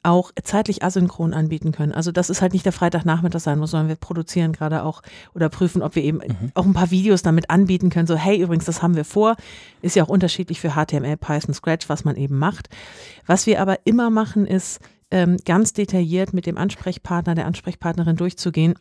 [0.02, 1.92] auch zeitlich asynchron anbieten können.
[1.92, 5.02] Also dass es halt nicht der Freitagnachmittag sein muss, sondern wir produzieren gerade auch
[5.34, 6.52] oder prüfen, ob wir eben mhm.
[6.54, 8.08] auch ein paar Videos damit anbieten können.
[8.08, 9.36] So, hey, übrigens, das haben wir vor.
[9.82, 12.70] Ist ja auch unterschiedlich für HTML, Python, Scratch, was man eben macht.
[13.26, 14.80] Was wir aber immer machen, ist
[15.12, 18.76] ähm, ganz detailliert mit dem Ansprechpartner, der Ansprechpartnerin durchzugehen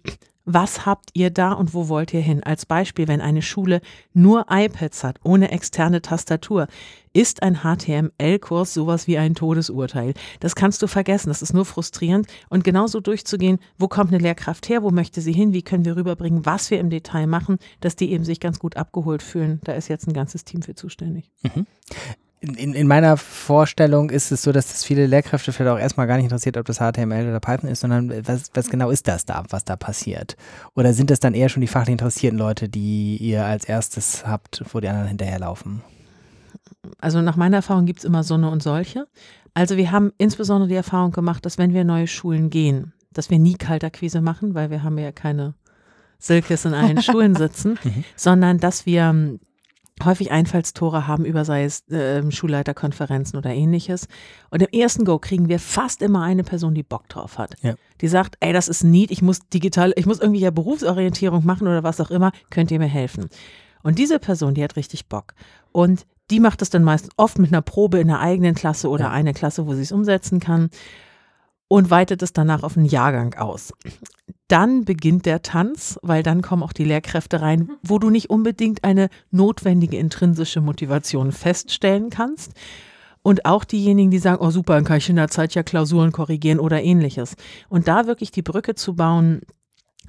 [0.45, 2.43] was habt ihr da und wo wollt ihr hin?
[2.43, 3.81] Als Beispiel, wenn eine Schule
[4.13, 6.67] nur iPads hat, ohne externe Tastatur,
[7.13, 10.15] ist ein HTML-Kurs sowas wie ein Todesurteil.
[10.41, 12.27] Das kannst du vergessen, das ist nur frustrierend.
[12.49, 15.97] Und genauso durchzugehen, wo kommt eine Lehrkraft her, wo möchte sie hin, wie können wir
[15.97, 19.61] rüberbringen, was wir im Detail machen, dass die eben sich ganz gut abgeholt fühlen.
[19.65, 21.31] Da ist jetzt ein ganzes Team für zuständig.
[21.43, 21.67] Mhm
[22.45, 26.17] in, in, meiner Vorstellung ist es so, dass das viele Lehrkräfte vielleicht auch erstmal gar
[26.17, 29.45] nicht interessiert, ob das HTML oder Python ist, sondern was, was genau ist das da,
[29.51, 30.37] was da passiert?
[30.75, 34.63] Oder sind das dann eher schon die fachlich interessierten Leute, die ihr als erstes habt,
[34.73, 35.83] wo die anderen hinterherlaufen?
[37.01, 39.07] Also nach meiner Erfahrung gibt es immer so eine und solche.
[39.55, 43.39] Also wir haben insbesondere die Erfahrung gemacht, dass wenn wir neue Schulen gehen, dass wir
[43.39, 45.55] nie Kalterquise machen, weil wir haben ja keine
[46.19, 48.05] Silkes in allen Schulen sitzen, mhm.
[48.17, 49.39] sondern dass wir
[50.03, 54.09] häufig Einfallstore haben über sei es äh, Schulleiterkonferenzen oder ähnliches.
[54.51, 57.55] Und im ersten Go kriegen wir fast immer eine Person, die Bock drauf hat.
[57.63, 57.75] Ja.
[58.01, 61.69] Die sagt, ey, das ist neat, ich muss digital, ich muss irgendwie ja Berufsorientierung machen
[61.69, 63.29] oder was auch immer, könnt ihr mir helfen?
[63.83, 65.35] Und diese Person, die hat richtig Bock.
[65.71, 69.05] Und die macht es dann meist oft mit einer Probe in der eigenen Klasse oder
[69.05, 69.11] ja.
[69.11, 70.71] eine Klasse, wo sie es umsetzen kann
[71.69, 73.73] und weitet es danach auf einen Jahrgang aus.
[74.49, 78.85] Dann beginnt der Tanz, weil dann kommen auch die Lehrkräfte rein, wo du nicht unbedingt
[78.85, 82.53] eine notwendige intrinsische Motivation feststellen kannst.
[83.23, 86.13] Und auch diejenigen, die sagen, oh super, dann kann ich in der Zeit ja Klausuren
[86.13, 87.37] korrigieren oder ähnliches.
[87.71, 89.41] Und da wirklich die Brücke zu bauen,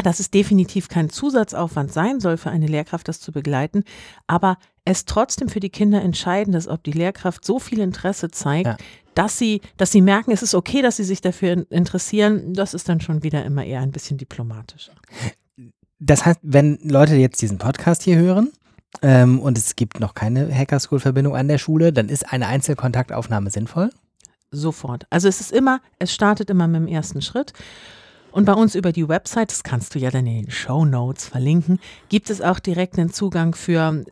[0.03, 3.83] dass es definitiv kein Zusatzaufwand sein soll für eine Lehrkraft, das zu begleiten,
[4.27, 8.67] aber es trotzdem für die Kinder entscheidend ist, ob die Lehrkraft so viel Interesse zeigt,
[8.67, 8.77] ja.
[9.15, 12.53] Dass sie, dass sie merken, es ist okay, dass sie sich dafür interessieren.
[12.53, 14.91] Das ist dann schon wieder immer eher ein bisschen diplomatisch.
[15.99, 18.51] Das heißt, wenn Leute jetzt diesen Podcast hier hören
[19.01, 23.89] ähm, und es gibt noch keine Hacker-School-Verbindung an der Schule, dann ist eine Einzelkontaktaufnahme sinnvoll?
[24.51, 25.07] Sofort.
[25.09, 27.53] Also es ist immer, es startet immer mit dem ersten Schritt.
[28.31, 31.25] Und bei uns über die Website, das kannst du ja dann in den Show Notes
[31.25, 34.03] verlinken, gibt es auch direkt einen Zugang für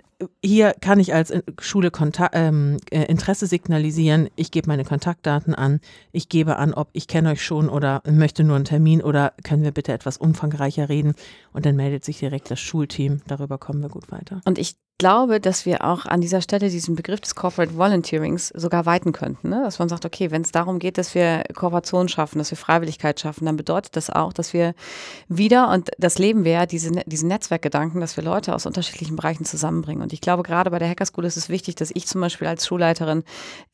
[0.43, 4.30] hier kann ich als Schule Kontakt, ähm, äh, Interesse signalisieren.
[4.36, 5.80] Ich gebe meine Kontaktdaten an.
[6.11, 9.63] Ich gebe an, ob ich kenne euch schon oder möchte nur einen Termin oder können
[9.63, 11.13] wir bitte etwas umfangreicher reden.
[11.51, 13.21] Und dann meldet sich direkt das Schulteam.
[13.28, 14.41] Darüber kommen wir gut weiter.
[14.45, 18.86] Und ich glaube, dass wir auch an dieser Stelle diesen Begriff des Corporate Volunteerings sogar
[18.86, 19.50] weiten könnten.
[19.50, 19.62] Ne?
[19.64, 23.20] Dass man sagt, okay, wenn es darum geht, dass wir Kooperation schaffen, dass wir Freiwilligkeit
[23.20, 24.76] schaffen, dann bedeutet das auch, dass wir
[25.28, 29.46] wieder, und das leben wir ja, diese, diesen Netzwerkgedanken, dass wir Leute aus unterschiedlichen Bereichen
[29.46, 30.04] zusammenbringen.
[30.04, 32.48] Und ich glaube, gerade bei der Hacker School ist es wichtig, dass ich zum Beispiel
[32.48, 33.24] als Schulleiterin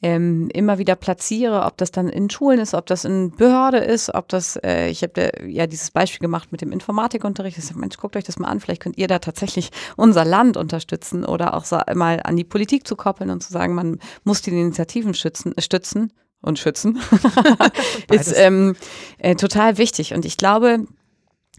[0.02, 4.14] ähm, immer wieder platziere, ob das dann in Schulen ist, ob das in Behörde ist,
[4.16, 7.58] ob das, äh, ich habe ja dieses Beispiel gemacht mit dem Informatikunterricht.
[7.58, 10.58] Ich sage, Mensch, guckt euch das mal an, vielleicht könnt ihr da tatsächlich unser Land
[10.58, 14.42] unterstützen setzen oder auch mal an die Politik zu koppeln und zu sagen, man muss
[14.42, 17.00] die Initiativen schützen, stützen und schützen,
[18.12, 18.76] ist ähm,
[19.18, 20.14] äh, total wichtig.
[20.14, 20.86] Und ich glaube,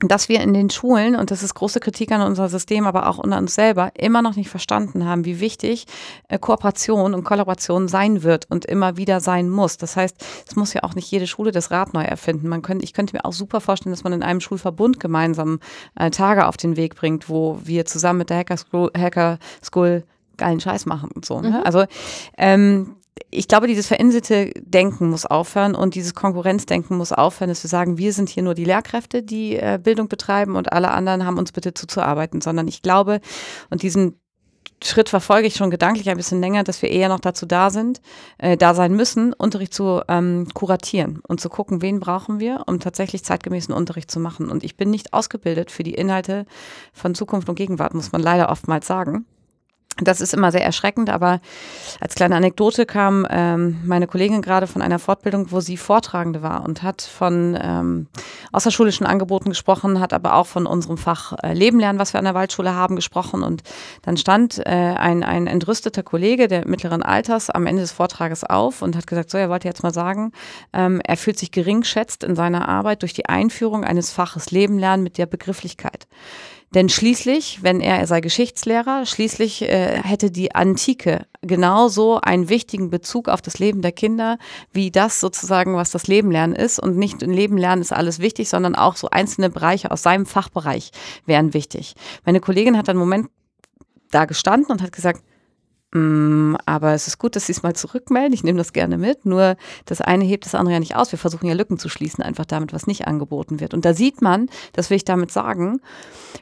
[0.01, 3.19] dass wir in den Schulen, und das ist große Kritik an unser System, aber auch
[3.19, 5.87] an uns selber, immer noch nicht verstanden haben, wie wichtig
[6.29, 9.77] äh, Kooperation und Kollaboration sein wird und immer wieder sein muss.
[9.77, 10.17] Das heißt,
[10.49, 12.49] es muss ja auch nicht jede Schule das Rad neu erfinden.
[12.49, 15.61] Man könnte, ich könnte mir auch super vorstellen, dass man in einem Schulverbund gemeinsam
[15.97, 20.05] äh, Tage auf den Weg bringt, wo wir zusammen mit der Hacker School, Hacker School
[20.39, 21.41] geilen Scheiß machen und so.
[21.41, 21.51] Ne?
[21.51, 21.57] Mhm.
[21.65, 21.85] Also
[22.39, 22.97] ähm,
[23.31, 27.99] ich glaube, dieses verinselte Denken muss aufhören und dieses Konkurrenzdenken muss aufhören, dass wir sagen,
[27.99, 31.53] wir sind hier nur die Lehrkräfte, die äh, Bildung betreiben und alle anderen haben uns
[31.53, 33.21] bitte zuzuarbeiten, sondern ich glaube,
[33.71, 34.21] und diesen
[34.83, 38.01] Schritt verfolge ich schon gedanklich ein bisschen länger, dass wir eher noch dazu da sind,
[38.39, 42.81] äh, da sein müssen, Unterricht zu ähm, kuratieren und zu gucken, wen brauchen wir, um
[42.81, 44.49] tatsächlich zeitgemäßen Unterricht zu machen.
[44.49, 46.47] Und ich bin nicht ausgebildet für die Inhalte
[46.95, 49.27] von Zukunft und Gegenwart, muss man leider oftmals sagen.
[50.03, 51.41] Das ist immer sehr erschreckend, aber
[52.01, 56.65] als kleine Anekdote kam ähm, meine Kollegin gerade von einer Fortbildung, wo sie Vortragende war
[56.65, 58.07] und hat von ähm,
[58.53, 62.25] außerschulischen Angeboten gesprochen, hat aber auch von unserem Fach äh, Leben lernen, was wir an
[62.25, 63.43] der Waldschule haben, gesprochen.
[63.43, 63.63] Und
[64.03, 68.81] dann stand äh, ein, ein entrüsteter Kollege der mittleren Alters am Ende des Vortrages auf
[68.81, 70.33] und hat gesagt, so, er wollte jetzt mal sagen,
[70.73, 75.03] ähm, er fühlt sich geringschätzt in seiner Arbeit durch die Einführung eines Faches Leben lernen
[75.03, 76.00] mit der Begrifflichkeit.
[76.75, 82.91] Denn schließlich, wenn er, er sei Geschichtslehrer, schließlich äh, hätte die Antike genauso einen wichtigen
[82.91, 84.39] Bezug auf das Leben der Kinder,
[84.73, 86.79] wie das sozusagen, was das Leben lernen ist.
[86.79, 90.27] Und nicht im Leben lernen ist alles wichtig, sondern auch so einzelne Bereiche aus seinem
[90.27, 90.93] Fachbereich
[91.27, 91.95] wären wichtig.
[92.25, 93.31] Meine Kollegin hat einen Moment
[94.13, 95.23] da gestanden und hat gesagt,
[95.93, 98.33] aber es ist gut, dass Sie es mal zurückmelden.
[98.33, 99.27] Ich nehme das gerne mit.
[99.27, 101.11] Nur das eine hebt das andere ja nicht aus.
[101.11, 103.75] Wir versuchen ja Lücken zu schließen, einfach damit, was nicht angeboten wird.
[103.75, 105.81] Und da sieht man, das will ich damit sagen,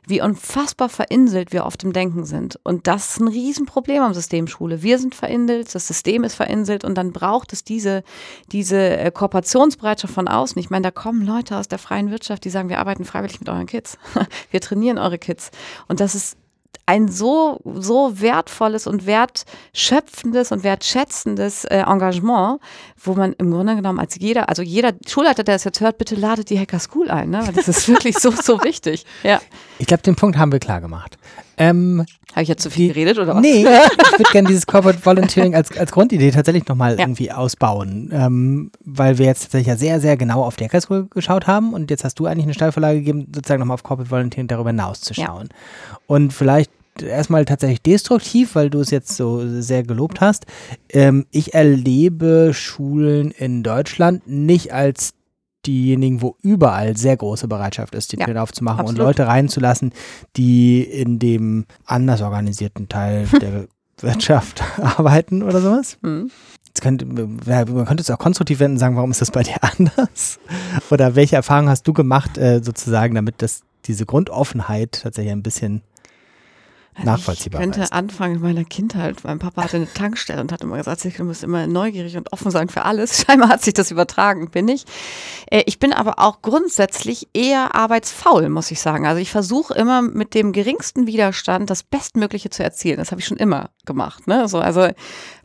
[0.07, 2.61] wie unfassbar verinselt wir oft im Denken sind.
[2.62, 4.82] Und das ist ein Riesenproblem am System Schule.
[4.82, 8.03] Wir sind verinselt, das System ist verinselt und dann braucht es diese,
[8.53, 10.61] diese äh, Kooperationsbereitschaft von außen.
[10.61, 13.49] Ich meine, da kommen Leute aus der freien Wirtschaft, die sagen, wir arbeiten freiwillig mit
[13.49, 13.96] euren Kids.
[14.51, 15.51] Wir trainieren eure Kids.
[15.88, 16.36] Und das ist
[16.89, 22.61] ein so, so wertvolles und wertschöpfendes und wertschätzendes äh, Engagement,
[22.97, 26.14] wo man im Grunde genommen als jeder, also jeder Schulleiter, der das jetzt hört, bitte
[26.14, 27.43] ladet die Hacker School ein, ne?
[27.45, 29.05] Weil das ist wirklich so, so wichtig.
[29.22, 29.39] Ja.
[29.78, 31.18] Ich glaube, den Punkt haben wir klar gemacht.
[31.59, 33.43] Ähm, Habe ich jetzt zu viel die, geredet oder was?
[33.43, 37.01] Nee, ich würde gerne dieses Corporate Volunteering als, als Grundidee tatsächlich nochmal ja.
[37.01, 41.09] irgendwie ausbauen, ähm, weil wir jetzt tatsächlich ja sehr, sehr genau auf die Hacker School
[41.11, 44.47] geschaut haben und jetzt hast du eigentlich eine Steilvorlage gegeben, sozusagen nochmal auf Corporate Volunteering
[44.47, 45.49] darüber hinaus zu schauen.
[45.51, 45.99] Ja.
[46.07, 46.70] Und vielleicht
[47.03, 50.46] erstmal tatsächlich destruktiv, weil du es jetzt so sehr gelobt hast.
[50.90, 55.14] Ähm, ich erlebe Schulen in Deutschland nicht als
[55.66, 58.99] diejenigen, wo überall sehr große Bereitschaft ist, die ja, Türen aufzumachen absolut.
[59.01, 59.92] und Leute reinzulassen,
[60.36, 63.66] die in dem anders organisierten Teil der
[64.01, 65.99] Wirtschaft arbeiten oder sowas.
[66.03, 66.30] Mhm.
[66.80, 70.38] Könnte, man könnte es auch konstruktiv wenden und sagen, warum ist das bei dir anders?
[70.90, 75.82] Oder welche Erfahrungen hast du gemacht, äh, sozusagen, damit das, diese Grundoffenheit tatsächlich ein bisschen
[77.05, 77.61] nachvollziehbar.
[77.61, 77.92] Ich könnte ist.
[77.92, 79.16] anfangen in meiner Kindheit.
[79.24, 82.51] Mein Papa hatte eine Tankstelle und hat immer gesagt, du musst immer neugierig und offen
[82.51, 83.22] sein für alles.
[83.26, 84.84] Scheinbar hat sich das übertragen, bin ich.
[85.51, 89.07] Äh, ich bin aber auch grundsätzlich eher arbeitsfaul, muss ich sagen.
[89.07, 92.99] Also ich versuche immer mit dem geringsten Widerstand das Bestmögliche zu erzielen.
[92.99, 94.28] Das habe ich schon immer gemacht.
[94.28, 94.47] Ne?
[94.47, 94.89] So, also,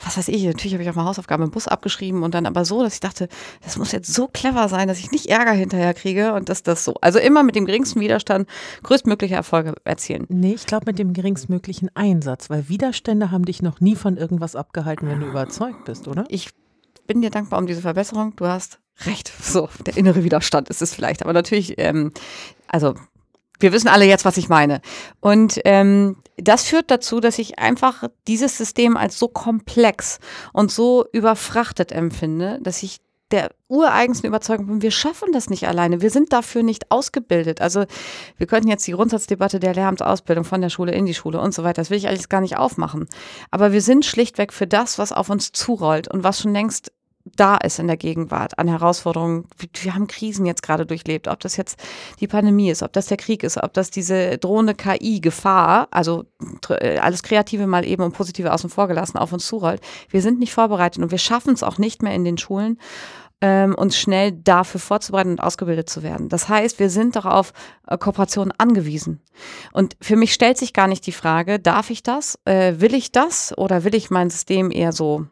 [0.03, 2.65] was weiß ich, natürlich habe ich auch mal Hausaufgaben im Bus abgeschrieben und dann aber
[2.65, 3.29] so, dass ich dachte,
[3.63, 6.83] das muss jetzt so clever sein, dass ich nicht Ärger hinterher kriege und dass das
[6.83, 6.95] so.
[7.01, 8.49] Also immer mit dem geringsten Widerstand
[8.83, 10.25] größtmögliche Erfolge erzielen.
[10.29, 12.49] Nee, ich glaube mit dem geringsten größtmöglichen Einsatz?
[12.49, 16.25] Weil Widerstände haben dich noch nie von irgendwas abgehalten, wenn du überzeugt bist, oder?
[16.29, 16.49] Ich
[17.07, 18.35] bin dir dankbar um diese Verbesserung.
[18.35, 19.31] Du hast recht.
[19.41, 21.21] So, der innere Widerstand ist es vielleicht.
[21.21, 22.11] Aber natürlich, ähm,
[22.67, 22.95] also
[23.63, 24.81] wir wissen alle jetzt, was ich meine.
[25.19, 30.19] Und ähm, das führt dazu, dass ich einfach dieses System als so komplex
[30.51, 32.99] und so überfrachtet empfinde, dass ich
[33.31, 36.01] der ureigensten Überzeugung bin, wir schaffen das nicht alleine.
[36.01, 37.61] Wir sind dafür nicht ausgebildet.
[37.61, 37.85] Also
[38.37, 41.63] wir könnten jetzt die Grundsatzdebatte der Lehramtsausbildung von der Schule in die Schule und so
[41.63, 43.07] weiter, das will ich alles gar nicht aufmachen.
[43.49, 46.91] Aber wir sind schlichtweg für das, was auf uns zurollt und was schon längst
[47.25, 49.45] da ist in der Gegenwart an Herausforderungen.
[49.81, 51.79] Wir haben Krisen jetzt gerade durchlebt, ob das jetzt
[52.19, 56.25] die Pandemie ist, ob das der Krieg ist, ob das diese drohende KI-Gefahr, also
[56.69, 59.81] äh, alles Kreative mal eben und Positive außen vor gelassen, auf uns zurollt.
[60.09, 62.77] Wir sind nicht vorbereitet und wir schaffen es auch nicht mehr in den Schulen,
[63.39, 66.29] ähm, uns schnell dafür vorzubereiten und ausgebildet zu werden.
[66.29, 67.53] Das heißt, wir sind doch auf
[67.87, 69.21] äh, Kooperationen angewiesen.
[69.71, 72.39] Und für mich stellt sich gar nicht die Frage, darf ich das?
[72.45, 73.57] Äh, will ich das?
[73.57, 75.27] Oder will ich mein System eher so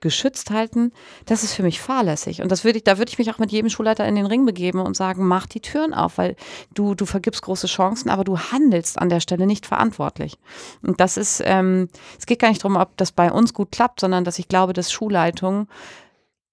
[0.00, 0.92] geschützt halten,
[1.26, 2.42] das ist für mich fahrlässig.
[2.42, 4.46] Und das würde ich, da würde ich mich auch mit jedem Schulleiter in den Ring
[4.46, 6.36] begeben und sagen, mach die Türen auf, weil
[6.74, 10.38] du, du vergibst große Chancen, aber du handelst an der Stelle nicht verantwortlich.
[10.82, 11.88] Und das ist, ähm,
[12.18, 14.72] es geht gar nicht darum, ob das bei uns gut klappt, sondern dass ich glaube,
[14.72, 15.68] dass Schulleitungen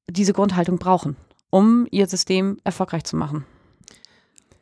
[0.10, 1.16] diese Grundhaltung brauchen,
[1.50, 3.46] um ihr System erfolgreich zu machen.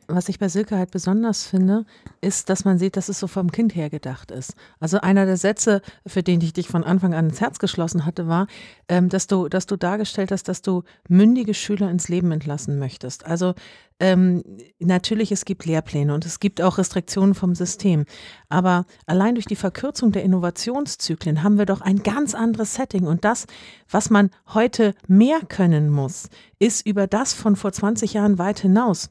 [0.06, 1.86] Was ich bei Silke halt besonders finde,
[2.20, 4.54] ist, dass man sieht, dass es so vom Kind her gedacht ist.
[4.80, 8.28] Also einer der Sätze, für den ich dich von Anfang an ins Herz geschlossen hatte,
[8.28, 8.46] war,
[8.88, 13.26] ähm, dass du, dass du dargestellt hast, dass du mündige Schüler ins Leben entlassen möchtest.
[13.26, 13.54] Also
[14.00, 14.42] ähm,
[14.80, 18.04] natürlich, es gibt Lehrpläne und es gibt auch Restriktionen vom System.
[18.48, 23.06] Aber allein durch die Verkürzung der Innovationszyklen haben wir doch ein ganz anderes Setting.
[23.06, 23.46] Und das,
[23.88, 26.28] was man heute mehr können muss,
[26.58, 29.10] ist über das von vor 20 Jahren weit hinaus.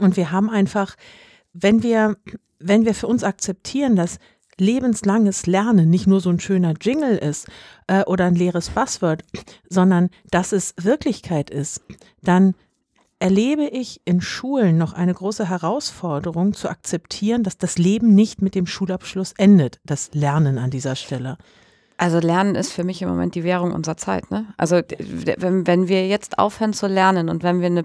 [0.00, 0.96] Und wir haben einfach,
[1.52, 2.16] wenn wir,
[2.58, 4.18] wenn wir für uns akzeptieren, dass
[4.60, 7.48] lebenslanges Lernen nicht nur so ein schöner Jingle ist
[7.86, 9.22] äh, oder ein leeres Buzzword,
[9.68, 11.82] sondern dass es Wirklichkeit ist,
[12.22, 12.54] dann
[13.18, 18.54] erlebe ich in Schulen noch eine große Herausforderung zu akzeptieren, dass das Leben nicht mit
[18.54, 21.36] dem Schulabschluss endet, das Lernen an dieser Stelle.
[21.98, 24.30] Also Lernen ist für mich im Moment die Währung unserer Zeit.
[24.30, 24.46] Ne?
[24.56, 27.84] Also wenn, wenn wir jetzt aufhören zu lernen und wenn wir eine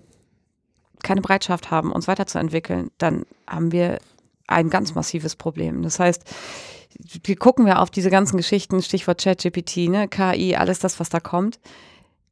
[1.05, 3.99] keine Bereitschaft haben, uns weiterzuentwickeln, dann haben wir
[4.47, 5.81] ein ganz massives Problem.
[5.81, 6.23] Das heißt,
[7.23, 11.19] wir gucken wir auf diese ganzen Geschichten, Stichwort ChatGPT, ne, KI, alles das, was da
[11.19, 11.59] kommt.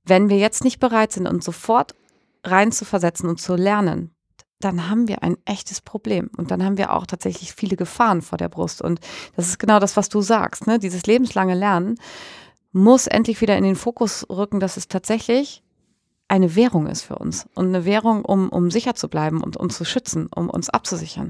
[0.06, 1.96] Wenn wir jetzt nicht bereit sind, uns sofort
[2.44, 4.14] rein zu versetzen und zu lernen,
[4.60, 6.30] dann haben wir ein echtes Problem.
[6.38, 8.82] Und dann haben wir auch tatsächlich viele Gefahren vor der Brust.
[8.82, 9.00] Und
[9.36, 10.68] das ist genau das, was du sagst.
[10.68, 10.80] Ne?
[10.80, 11.96] Dieses lebenslange Lernen
[12.72, 15.64] muss endlich wieder in den Fokus rücken, dass es tatsächlich
[16.34, 19.78] eine Währung ist für uns und eine Währung, um, um sicher zu bleiben und uns
[19.78, 21.30] zu schützen, um uns abzusichern.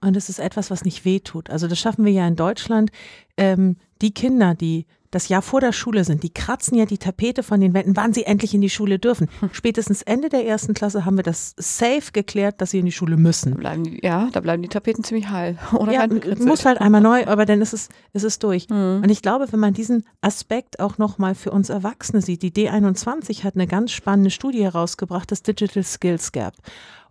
[0.00, 1.50] Und es ist etwas, was nicht wehtut.
[1.50, 2.92] Also das schaffen wir ja in Deutschland.
[3.36, 4.86] Ähm, die Kinder, die
[5.16, 8.12] das Jahr vor der Schule sind, die kratzen ja die Tapete von den Wänden, wann
[8.12, 9.30] sie endlich in die Schule dürfen.
[9.40, 9.48] Hm.
[9.50, 13.16] Spätestens Ende der ersten Klasse haben wir das safe geklärt, dass sie in die Schule
[13.16, 13.52] müssen.
[13.52, 15.56] Da bleiben die, ja, da bleiben die Tapeten ziemlich heil.
[15.72, 16.06] Oder ja,
[16.38, 18.68] muss halt einmal neu, aber dann ist es, ist es durch.
[18.68, 19.00] Mhm.
[19.02, 23.42] Und ich glaube, wenn man diesen Aspekt auch nochmal für uns Erwachsene sieht, die D21
[23.42, 26.52] hat eine ganz spannende Studie herausgebracht, das Digital Skills Gap.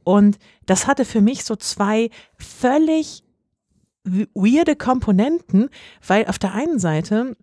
[0.04, 0.38] Und
[0.68, 3.24] das hatte für mich so zwei völlig
[4.04, 5.70] weirde Komponenten,
[6.06, 7.36] weil auf der einen Seite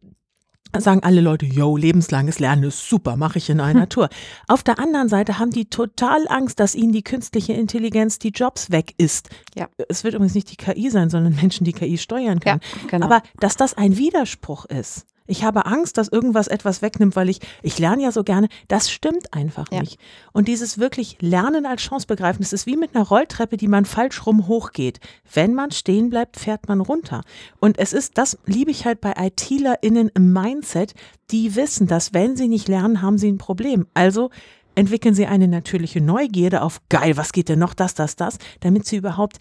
[0.81, 4.09] sagen alle Leute, yo, lebenslanges Lernen ist super, mache ich in einer Tour.
[4.49, 8.71] Auf der anderen Seite haben die total Angst, dass ihnen die künstliche Intelligenz die Jobs
[8.71, 9.29] weg ist.
[9.55, 9.69] Ja.
[9.89, 12.61] Es wird übrigens nicht die KI sein, sondern Menschen, die KI steuern können.
[12.63, 13.07] Ja, genau.
[13.07, 17.41] Aber dass das ein Widerspruch ist, ich habe Angst, dass irgendwas etwas wegnimmt, weil ich,
[17.63, 18.49] ich lerne ja so gerne.
[18.69, 19.81] Das stimmt einfach ja.
[19.81, 19.99] nicht.
[20.33, 23.85] Und dieses wirklich Lernen als Chance begreifen, das ist wie mit einer Rolltreppe, die man
[23.85, 25.01] falsch rum hochgeht.
[25.33, 27.23] Wenn man stehen bleibt, fährt man runter.
[27.61, 30.95] Und es ist, das liebe ich halt bei ITlerInnen im Mindset,
[31.31, 33.87] die wissen, dass wenn sie nicht lernen, haben sie ein Problem.
[33.95, 34.31] Also
[34.75, 38.87] entwickeln sie eine natürliche Neugierde auf, geil, was geht denn noch, das, das, das, damit
[38.87, 39.39] sie überhaupt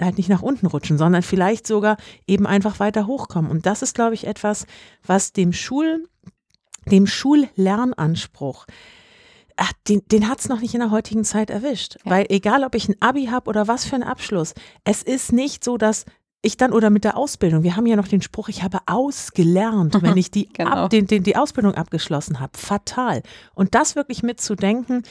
[0.00, 1.96] halt nicht nach unten rutschen, sondern vielleicht sogar
[2.26, 3.50] eben einfach weiter hochkommen.
[3.50, 4.66] Und das ist, glaube ich, etwas,
[5.06, 6.08] was dem Schul,
[6.90, 8.66] dem Schullernanspruch,
[9.56, 11.96] ach, den, den hat es noch nicht in der heutigen Zeit erwischt.
[12.04, 12.12] Ja.
[12.12, 15.64] Weil egal, ob ich ein Abi habe oder was für einen Abschluss, es ist nicht
[15.64, 16.04] so, dass
[16.40, 20.00] ich dann oder mit der Ausbildung, wir haben ja noch den Spruch, ich habe ausgelernt,
[20.00, 20.70] wenn ich die, genau.
[20.70, 22.56] ab, den, den, die Ausbildung abgeschlossen habe.
[22.56, 23.22] Fatal.
[23.54, 25.02] Und das wirklich mitzudenken,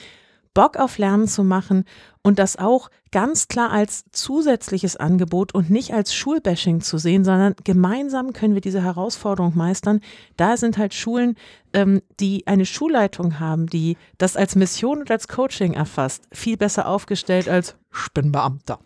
[0.58, 1.86] Bock auf Lernen zu machen
[2.24, 7.54] und das auch ganz klar als zusätzliches Angebot und nicht als Schulbashing zu sehen, sondern
[7.64, 10.02] gemeinsam können wir diese Herausforderung meistern.
[10.36, 11.36] Da sind halt Schulen,
[11.74, 16.88] ähm, die eine Schulleitung haben, die das als Mission und als Coaching erfasst, viel besser
[16.88, 17.78] aufgestellt als ich.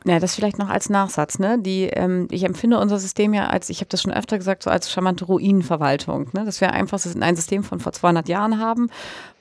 [0.05, 1.39] Ja, das vielleicht noch als Nachsatz.
[1.39, 1.57] Ne?
[1.59, 4.69] Die, ähm, ich empfinde unser System ja als, ich habe das schon öfter gesagt, so
[4.69, 6.29] als charmante Ruinenverwaltung.
[6.33, 6.45] Ne?
[6.45, 8.89] Dass wir einfach ein System von vor 200 Jahren haben,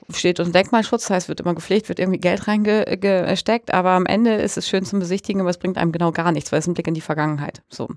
[0.09, 4.35] steht unter Denkmalschutz, das heißt, wird immer gepflegt, wird irgendwie Geld reingesteckt, aber am Ende
[4.35, 6.73] ist es schön zum Besichtigen, aber es bringt einem genau gar nichts, weil es ein
[6.73, 7.61] Blick in die Vergangenheit.
[7.69, 7.87] So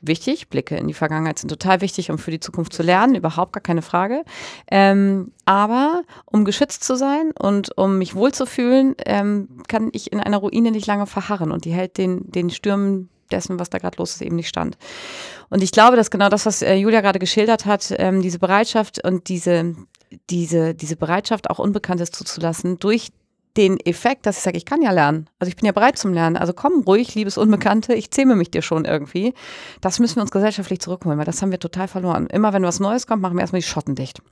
[0.00, 3.52] wichtig, Blicke in die Vergangenheit sind total wichtig, um für die Zukunft zu lernen, überhaupt
[3.52, 4.24] gar keine Frage.
[4.70, 10.38] Ähm, aber um geschützt zu sein und um mich wohlzufühlen, ähm, kann ich in einer
[10.38, 14.14] Ruine nicht lange verharren und die hält den, den Stürmen dessen, was da gerade los
[14.14, 14.76] ist, eben nicht stand.
[15.50, 19.04] Und ich glaube, dass genau das, was äh, Julia gerade geschildert hat, ähm, diese Bereitschaft
[19.04, 19.74] und diese,
[20.30, 23.10] diese, diese Bereitschaft, auch Unbekanntes zuzulassen, durch
[23.56, 25.28] den Effekt, dass ich sage, ich kann ja lernen.
[25.40, 26.36] Also ich bin ja bereit zum Lernen.
[26.36, 29.34] Also komm ruhig, liebes Unbekannte, ich zähme mich dir schon irgendwie.
[29.80, 32.28] Das müssen wir uns gesellschaftlich zurückholen, weil das haben wir total verloren.
[32.28, 34.22] Immer wenn was Neues kommt, machen wir erstmal die Schotten dicht.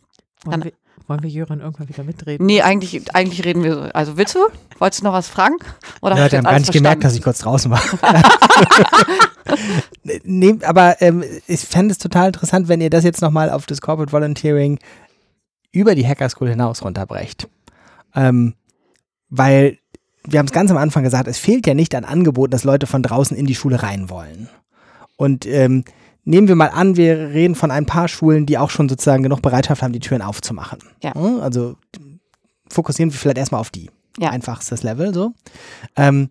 [0.45, 0.73] Wollen, wir,
[1.09, 2.47] wollen wir Jöran irgendwann wieder mitreden?
[2.47, 3.81] Nee, eigentlich, eigentlich reden wir so.
[3.81, 4.47] Also willst du?
[4.79, 5.57] Wolltest du noch was fragen?
[6.03, 7.81] Oder ja, die haben gar nicht gemerkt, dass ich kurz draußen war.
[10.23, 13.81] nee, aber ähm, ich fände es total interessant, wenn ihr das jetzt nochmal auf das
[13.81, 14.79] Corporate Volunteering
[15.77, 17.49] über die Hacker School hinaus runterbrecht.
[18.15, 18.55] Ähm,
[19.29, 19.79] weil
[20.25, 22.87] wir haben es ganz am Anfang gesagt, es fehlt ja nicht an Angeboten, dass Leute
[22.87, 24.49] von draußen in die Schule rein wollen.
[25.17, 25.85] Und ähm,
[26.25, 29.43] nehmen wir mal an, wir reden von ein paar Schulen, die auch schon sozusagen genug
[29.43, 30.79] Bereitschaft haben, die Türen aufzumachen.
[31.03, 31.13] Ja.
[31.13, 31.77] Also
[32.71, 33.91] fokussieren wir vielleicht erstmal auf die.
[34.19, 34.31] Ja.
[34.31, 35.33] Einfachstes Level so.
[35.95, 36.31] Ähm,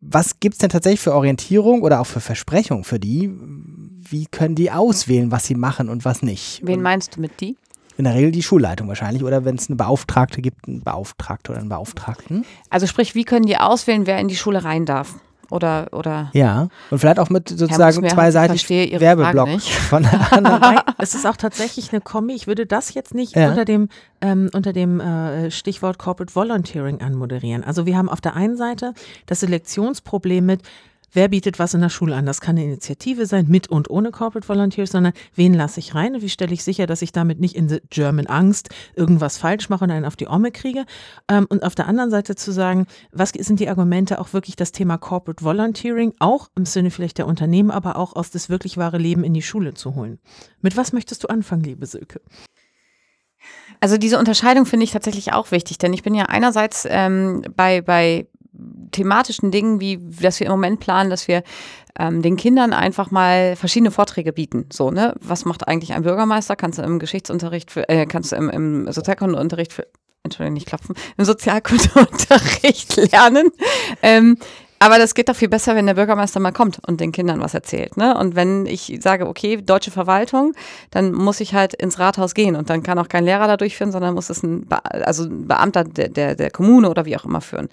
[0.00, 3.28] was gibt es denn tatsächlich für Orientierung oder auch für Versprechungen für die?
[3.28, 6.60] Wie können die auswählen, was sie machen und was nicht?
[6.62, 7.56] Wen meinst du mit die?
[7.96, 11.60] In der Regel die Schulleitung wahrscheinlich oder wenn es eine Beauftragte gibt, einen Beauftragte oder
[11.60, 12.44] einen Beauftragten.
[12.70, 15.14] Also sprich, wie können die auswählen, wer in die Schule rein darf?
[15.50, 20.04] Oder, oder ja, und vielleicht auch mit sozusagen zweiseitig Werbeblock von
[20.98, 22.34] Es ist auch tatsächlich eine Kombi.
[22.34, 23.50] Ich würde das jetzt nicht ja.
[23.50, 23.88] unter dem,
[24.20, 27.62] ähm, unter dem äh, Stichwort Corporate Volunteering anmoderieren.
[27.62, 28.92] Also wir haben auf der einen Seite
[29.26, 30.62] das Selektionsproblem mit,
[31.16, 32.26] wer bietet was in der Schule an.
[32.26, 36.14] Das kann eine Initiative sein, mit und ohne Corporate Volunteers, sondern wen lasse ich rein
[36.14, 39.68] und wie stelle ich sicher, dass ich damit nicht in the German Angst irgendwas falsch
[39.68, 40.84] mache und einen auf die Omme kriege.
[41.28, 44.72] Ähm, und auf der anderen Seite zu sagen, was sind die Argumente, auch wirklich das
[44.72, 48.98] Thema Corporate Volunteering, auch im Sinne vielleicht der Unternehmen, aber auch aus das wirklich wahre
[48.98, 50.18] Leben in die Schule zu holen.
[50.60, 52.20] Mit was möchtest du anfangen, liebe Silke?
[53.80, 57.80] Also diese Unterscheidung finde ich tatsächlich auch wichtig, denn ich bin ja einerseits ähm, bei,
[57.82, 58.26] bei
[58.92, 61.42] thematischen Dingen, wie dass wir im Moment planen, dass wir
[61.98, 64.66] ähm, den Kindern einfach mal verschiedene Vorträge bieten.
[64.72, 65.14] So, ne?
[65.20, 66.56] Was macht eigentlich ein Bürgermeister?
[66.56, 69.86] Kannst du im Geschichtsunterricht, für, äh, kannst du im, im Sozialkundeunterricht für
[70.22, 73.50] Entschuldigung, nicht klopfen, im Sozialkundeunterricht lernen.
[74.02, 74.36] Ähm,
[74.78, 77.54] aber das geht doch viel besser, wenn der Bürgermeister mal kommt und den Kindern was
[77.54, 77.96] erzählt.
[77.96, 78.16] Ne?
[78.16, 80.52] Und wenn ich sage, okay, deutsche Verwaltung,
[80.90, 83.90] dann muss ich halt ins Rathaus gehen und dann kann auch kein Lehrer da durchführen,
[83.90, 87.24] sondern muss es ein, Be also ein Beamter der, der, der Kommune oder wie auch
[87.24, 87.68] immer führen.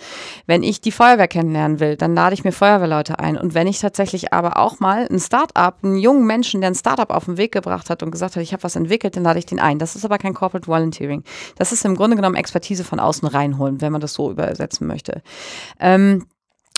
[0.45, 3.37] Wenn ich die Feuerwehr kennenlernen will, dann lade ich mir Feuerwehrleute ein.
[3.37, 7.11] Und wenn ich tatsächlich aber auch mal ein Start-up, einen jungen Menschen, der ein Start-up
[7.11, 9.45] auf den Weg gebracht hat und gesagt hat, ich habe was entwickelt, dann lade ich
[9.45, 9.77] den ein.
[9.77, 11.23] Das ist aber kein Corporate Volunteering.
[11.57, 15.21] Das ist im Grunde genommen Expertise von außen reinholen, wenn man das so übersetzen möchte.
[15.79, 16.25] Ähm,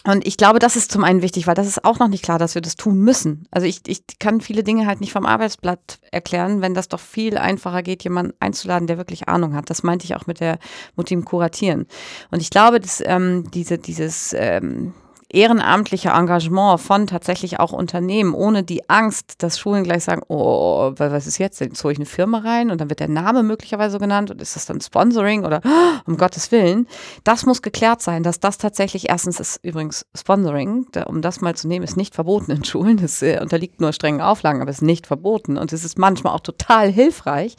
[0.05, 2.37] und ich glaube, das ist zum einen wichtig, weil das ist auch noch nicht klar,
[2.37, 3.47] dass wir das tun müssen.
[3.49, 7.37] Also ich, ich kann viele Dinge halt nicht vom Arbeitsblatt erklären, wenn das doch viel
[7.37, 9.69] einfacher geht, jemanden einzuladen, der wirklich Ahnung hat.
[9.69, 10.59] Das meinte ich auch mit der
[10.95, 11.87] mit dem Kuratieren.
[12.29, 14.93] Und ich glaube, dass ähm, diese, dieses ähm,
[15.35, 21.27] ehrenamtliche Engagement von tatsächlich auch Unternehmen, ohne die Angst, dass Schulen gleich sagen, oh, was
[21.27, 21.59] ist jetzt?
[21.59, 24.55] Jetzt hole ich eine Firma rein und dann wird der Name möglicherweise genannt und ist
[24.55, 25.61] das dann Sponsoring oder
[26.05, 26.87] um Gottes Willen.
[27.25, 31.67] Das muss geklärt sein, dass das tatsächlich erstens ist übrigens Sponsoring, um das mal zu
[31.67, 32.97] nehmen, ist nicht verboten in Schulen.
[32.97, 36.39] Das äh, unterliegt nur strengen Auflagen, aber ist nicht verboten und es ist manchmal auch
[36.39, 37.55] total hilfreich.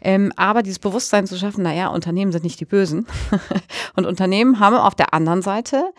[0.00, 3.06] Ähm, aber dieses Bewusstsein zu schaffen, naja, Unternehmen sind nicht die Bösen
[3.96, 5.92] und Unternehmen haben auf der anderen Seite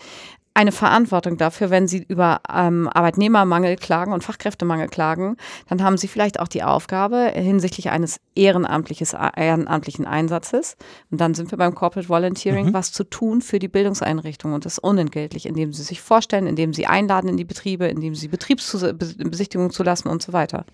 [0.53, 5.37] eine Verantwortung dafür, wenn sie über ähm, Arbeitnehmermangel klagen und Fachkräftemangel klagen,
[5.69, 10.75] dann haben sie vielleicht auch die Aufgabe hinsichtlich eines ehrenamtliches, ehrenamtlichen Einsatzes.
[11.11, 12.73] Und dann sind wir beim Corporate Volunteering, mhm.
[12.73, 16.87] was zu tun für die Bildungseinrichtung und das unentgeltlich, indem sie sich vorstellen, indem sie
[16.87, 20.65] einladen in die Betriebe, indem sie Betriebsbesichtigungen zulassen und so weiter.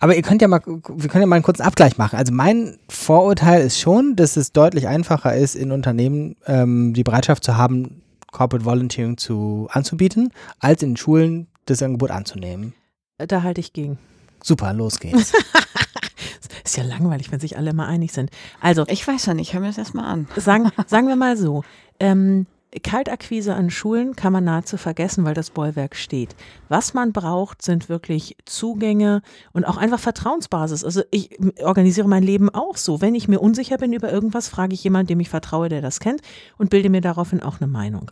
[0.00, 2.16] Aber ihr könnt ja mal, wir können ja mal einen kurzen Abgleich machen.
[2.16, 7.42] Also mein Vorurteil ist schon, dass es deutlich einfacher ist, in Unternehmen ähm, die Bereitschaft
[7.42, 12.74] zu haben, Corporate Volunteering zu, anzubieten, als in Schulen das Angebot anzunehmen.
[13.18, 13.98] Da halte ich gegen.
[14.42, 15.32] Super, los geht's.
[16.64, 18.30] ist ja langweilig, wenn sich alle mal einig sind.
[18.60, 20.28] Also, ich weiß ja nicht, hör mir das erstmal an.
[20.36, 21.64] Sagen, sagen wir mal so,
[21.98, 22.46] ähm,
[22.82, 26.36] Kaltakquise an Schulen kann man nahezu vergessen, weil das Bollwerk steht.
[26.68, 30.84] Was man braucht, sind wirklich Zugänge und auch einfach Vertrauensbasis.
[30.84, 33.00] Also ich organisiere mein Leben auch so.
[33.00, 35.98] Wenn ich mir unsicher bin über irgendwas, frage ich jemanden, dem ich vertraue, der das
[35.98, 36.20] kennt
[36.58, 38.10] und bilde mir daraufhin auch eine Meinung.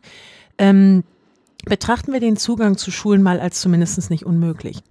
[0.57, 1.05] Ähm,
[1.67, 4.83] betrachten wir den Zugang zu Schulen mal als zumindest nicht unmöglich.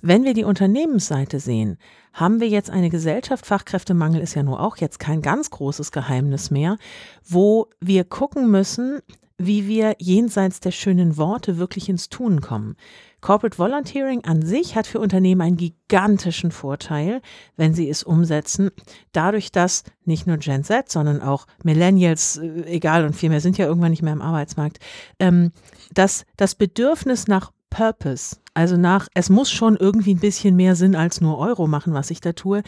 [0.00, 1.76] Wenn wir die Unternehmensseite sehen,
[2.12, 6.50] haben wir jetzt eine Gesellschaft, Fachkräftemangel ist ja nur auch jetzt kein ganz großes Geheimnis
[6.50, 6.76] mehr,
[7.24, 9.00] wo wir gucken müssen,
[9.38, 12.76] wie wir jenseits der schönen Worte wirklich ins Tun kommen.
[13.20, 17.20] Corporate Volunteering an sich hat für Unternehmen einen gigantischen Vorteil,
[17.56, 18.70] wenn sie es umsetzen,
[19.12, 23.58] dadurch, dass nicht nur Gen Z, sondern auch Millennials, äh, egal und viel mehr sind
[23.58, 24.78] ja irgendwann nicht mehr im Arbeitsmarkt,
[25.18, 25.52] ähm,
[25.92, 30.96] dass das Bedürfnis nach Purpose, also nach, es muss schon irgendwie ein bisschen mehr Sinn
[30.96, 32.62] als nur Euro machen, was ich da tue,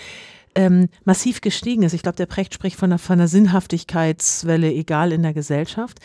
[0.54, 1.94] ähm, massiv gestiegen ist.
[1.94, 5.98] Ich glaube, der Precht spricht von einer, von einer Sinnhaftigkeitswelle, egal in der Gesellschaft.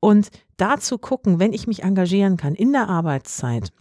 [0.00, 3.72] Und da zu gucken, wenn ich mich engagieren kann in der Arbeitszeit,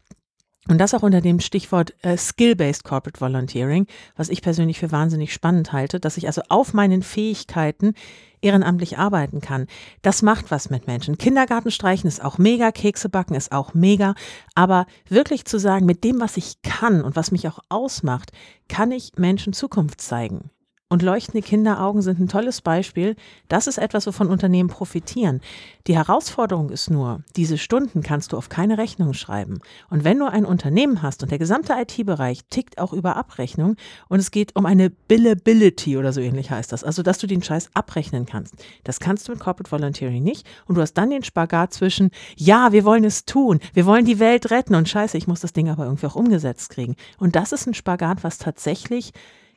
[0.68, 5.34] und das auch unter dem Stichwort äh, Skill-Based Corporate Volunteering, was ich persönlich für wahnsinnig
[5.34, 7.96] spannend halte, dass ich also auf meinen Fähigkeiten
[8.42, 9.68] ehrenamtlich arbeiten kann.
[10.02, 11.18] Das macht was mit Menschen.
[11.18, 14.16] Kindergarten streichen ist auch mega, Kekse backen ist auch mega,
[14.56, 18.32] aber wirklich zu sagen, mit dem, was ich kann und was mich auch ausmacht,
[18.68, 20.52] kann ich Menschen Zukunft zeigen.
[20.92, 23.16] Und leuchtende Kinderaugen sind ein tolles Beispiel.
[23.48, 25.40] Das ist etwas, wovon Unternehmen profitieren.
[25.86, 29.60] Die Herausforderung ist nur, diese Stunden kannst du auf keine Rechnung schreiben.
[29.92, 33.76] Und wenn du ein Unternehmen hast und der gesamte IT-Bereich tickt auch über Abrechnung
[34.08, 37.44] und es geht um eine Billability oder so ähnlich heißt das, also dass du den
[37.44, 38.56] Scheiß abrechnen kannst.
[38.84, 40.48] Das kannst du mit Corporate Volunteering nicht.
[40.66, 44.18] Und du hast dann den Spagat zwischen, ja, wir wollen es tun, wir wollen die
[44.18, 46.96] Welt retten und scheiße, ich muss das Ding aber irgendwie auch umgesetzt kriegen.
[47.20, 49.14] Und das ist ein Spagat, was tatsächlich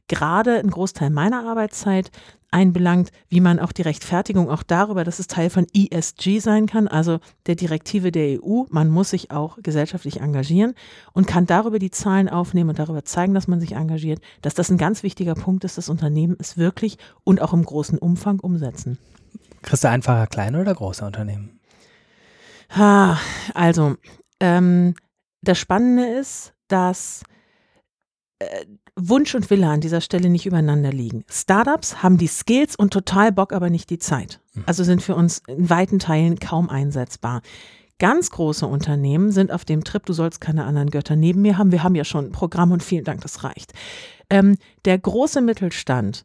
[0.08, 2.10] gerade ein Großteil meiner Arbeitszeit
[2.52, 6.86] einbelangt, wie man auch die Rechtfertigung auch darüber, dass es Teil von ESG sein kann,
[6.86, 10.74] also der Direktive der EU, man muss sich auch gesellschaftlich engagieren
[11.12, 14.70] und kann darüber die Zahlen aufnehmen und darüber zeigen, dass man sich engagiert, dass das
[14.70, 18.98] ein ganz wichtiger Punkt ist, dass Unternehmen es wirklich und auch im großen Umfang umsetzen.
[19.62, 21.58] Kriegst du einfacher kleine oder große Unternehmen?
[22.76, 23.18] Ha,
[23.54, 23.96] also,
[24.40, 24.94] ähm,
[25.42, 27.22] das Spannende ist, dass
[28.38, 31.24] äh, Wunsch und Wille an dieser Stelle nicht übereinander liegen.
[31.30, 34.40] Startups haben die Skills und total Bock, aber nicht die Zeit.
[34.54, 34.64] Hm.
[34.66, 37.42] Also sind für uns in weiten Teilen kaum einsetzbar.
[37.98, 41.72] Ganz große Unternehmen sind auf dem Trip, du sollst keine anderen Götter neben mir haben.
[41.72, 43.72] Wir haben ja schon ein Programm und vielen Dank, das reicht.
[44.28, 46.24] Ähm, der große Mittelstand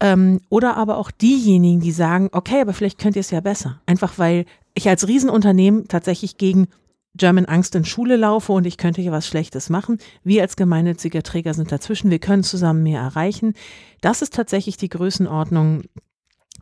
[0.00, 3.80] ähm, oder aber auch diejenigen, die sagen, okay, aber vielleicht könnt ihr es ja besser.
[3.86, 6.68] Einfach weil ich als Riesenunternehmen tatsächlich gegen
[7.16, 9.98] German Angst in Schule laufe und ich könnte hier was Schlechtes machen.
[10.24, 12.10] Wir als gemeinnütziger Träger sind dazwischen.
[12.10, 13.54] Wir können zusammen mehr erreichen.
[14.00, 15.82] Das ist tatsächlich die Größenordnung,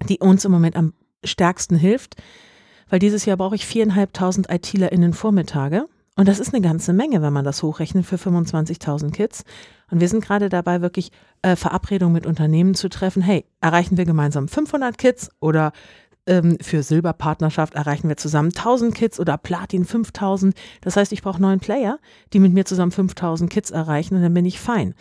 [0.08, 0.92] die uns im Moment am
[1.24, 2.16] stärksten hilft,
[2.90, 5.86] weil dieses Jahr brauche ich viereinhalbtausend ITlerInnen Vormittage.
[6.14, 9.44] Und das ist eine ganze Menge, wenn man das hochrechnet für 25.000 Kids.
[9.90, 13.22] Und wir sind gerade dabei, wirklich äh, Verabredungen mit Unternehmen zu treffen.
[13.22, 15.72] Hey, erreichen wir gemeinsam 500 Kids oder
[16.26, 20.54] ähm, für Silberpartnerschaft erreichen wir zusammen 1000 Kids oder Platin 5000.
[20.80, 21.98] Das heißt, ich brauche neun Player,
[22.32, 24.94] die mit mir zusammen 5000 Kids erreichen und dann bin ich fein.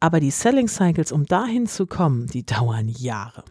[0.00, 3.44] Aber die Selling Cycles, um dahin zu kommen, die dauern Jahre.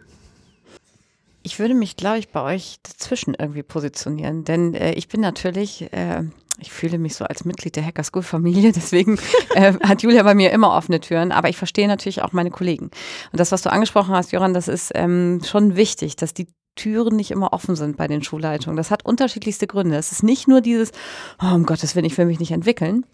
[1.44, 5.94] Ich würde mich, glaube ich, bei euch dazwischen irgendwie positionieren, denn äh, ich bin natürlich,
[5.94, 6.24] äh,
[6.60, 9.18] ich fühle mich so als Mitglied der Hacker School Familie, deswegen
[9.56, 12.86] äh, hat Julia bei mir immer offene Türen, aber ich verstehe natürlich auch meine Kollegen.
[13.32, 16.48] Und das, was du angesprochen hast, Joran, das ist ähm, schon wichtig, dass die
[16.78, 18.78] Türen nicht immer offen sind bei den Schulleitungen.
[18.78, 19.98] Das hat unterschiedlichste Gründe.
[19.98, 20.94] Es ist nicht nur dieses,
[21.44, 23.06] oh, um Gottes Willen, ich will mich nicht entwickeln,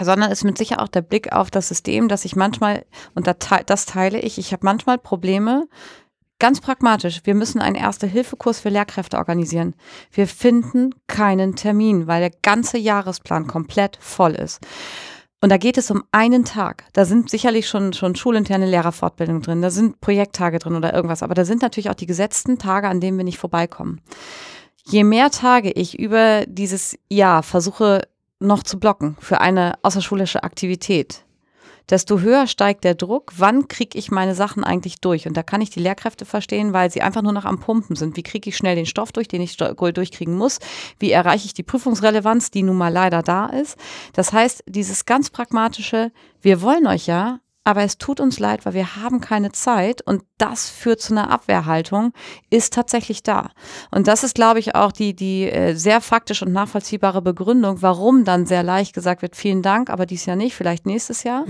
[0.00, 2.84] sondern es ist mit sicher auch der Blick auf das System, dass ich manchmal,
[3.16, 5.66] und das teile ich, ich habe manchmal Probleme,
[6.38, 9.74] ganz pragmatisch, wir müssen einen Erste-Hilfe-Kurs für Lehrkräfte organisieren.
[10.12, 14.60] Wir finden keinen Termin, weil der ganze Jahresplan komplett voll ist.
[15.40, 16.84] Und da geht es um einen Tag.
[16.92, 21.34] Da sind sicherlich schon, schon schulinterne Lehrerfortbildungen drin, da sind Projekttage drin oder irgendwas, aber
[21.34, 24.00] da sind natürlich auch die gesetzten Tage, an denen wir nicht vorbeikommen.
[24.84, 28.02] Je mehr Tage ich über dieses Jahr versuche
[28.40, 31.24] noch zu blocken für eine außerschulische Aktivität,
[31.90, 35.26] desto höher steigt der Druck, wann kriege ich meine Sachen eigentlich durch.
[35.26, 38.16] Und da kann ich die Lehrkräfte verstehen, weil sie einfach nur noch am Pumpen sind.
[38.16, 40.58] Wie kriege ich schnell den Stoff durch, den ich durchkriegen muss?
[40.98, 43.76] Wie erreiche ich die Prüfungsrelevanz, die nun mal leider da ist?
[44.12, 46.12] Das heißt, dieses ganz pragmatische,
[46.42, 50.22] wir wollen euch ja, aber es tut uns leid, weil wir haben keine Zeit und
[50.38, 52.14] das führt zu einer Abwehrhaltung,
[52.48, 53.50] ist tatsächlich da.
[53.90, 58.24] Und das ist, glaube ich, auch die, die äh, sehr faktisch und nachvollziehbare Begründung, warum
[58.24, 61.44] dann sehr leicht gesagt wird, vielen Dank, aber dies Jahr nicht, vielleicht nächstes Jahr.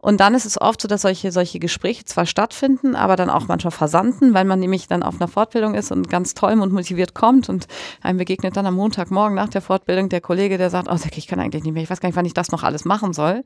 [0.00, 3.46] Und dann ist es oft so, dass solche, solche Gespräche zwar stattfinden, aber dann auch
[3.46, 7.14] manchmal versanden, weil man nämlich dann auf einer Fortbildung ist und ganz toll und motiviert
[7.14, 7.68] kommt und
[8.02, 11.38] einem begegnet dann am Montagmorgen nach der Fortbildung der Kollege, der sagt, oh, ich kann
[11.38, 13.44] eigentlich nicht mehr, ich weiß gar nicht, wann ich das noch alles machen soll.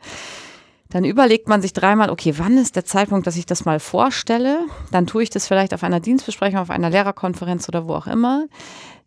[0.91, 4.61] Dann überlegt man sich dreimal, okay, wann ist der Zeitpunkt, dass ich das mal vorstelle?
[4.91, 8.47] Dann tue ich das vielleicht auf einer Dienstbesprechung, auf einer Lehrerkonferenz oder wo auch immer.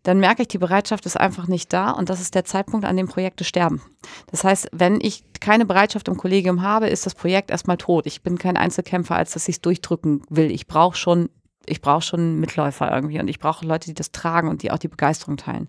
[0.03, 2.97] Dann merke ich, die Bereitschaft ist einfach nicht da und das ist der Zeitpunkt, an
[2.97, 3.81] dem Projekte sterben.
[4.27, 8.05] Das heißt, wenn ich keine Bereitschaft im Kollegium habe, ist das Projekt erstmal tot.
[8.07, 10.51] Ich bin kein Einzelkämpfer, als dass ich es durchdrücken will.
[10.51, 11.29] Ich brauche schon
[11.67, 14.79] ich brauche schon Mitläufer irgendwie und ich brauche Leute, die das tragen und die auch
[14.79, 15.67] die Begeisterung teilen.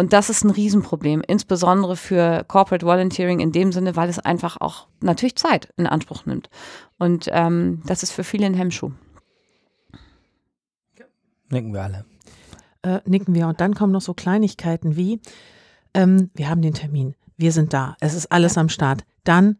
[0.00, 4.56] Und das ist ein Riesenproblem, insbesondere für Corporate Volunteering in dem Sinne, weil es einfach
[4.58, 6.48] auch natürlich Zeit in Anspruch nimmt.
[6.98, 8.92] Und ähm, das ist für viele ein Hemmschuh.
[11.50, 12.06] Nicken wir alle.
[12.80, 13.46] Äh, nicken wir.
[13.46, 15.20] Und dann kommen noch so Kleinigkeiten wie,
[15.92, 19.04] ähm, wir haben den Termin, wir sind da, es ist alles am Start.
[19.24, 19.58] Dann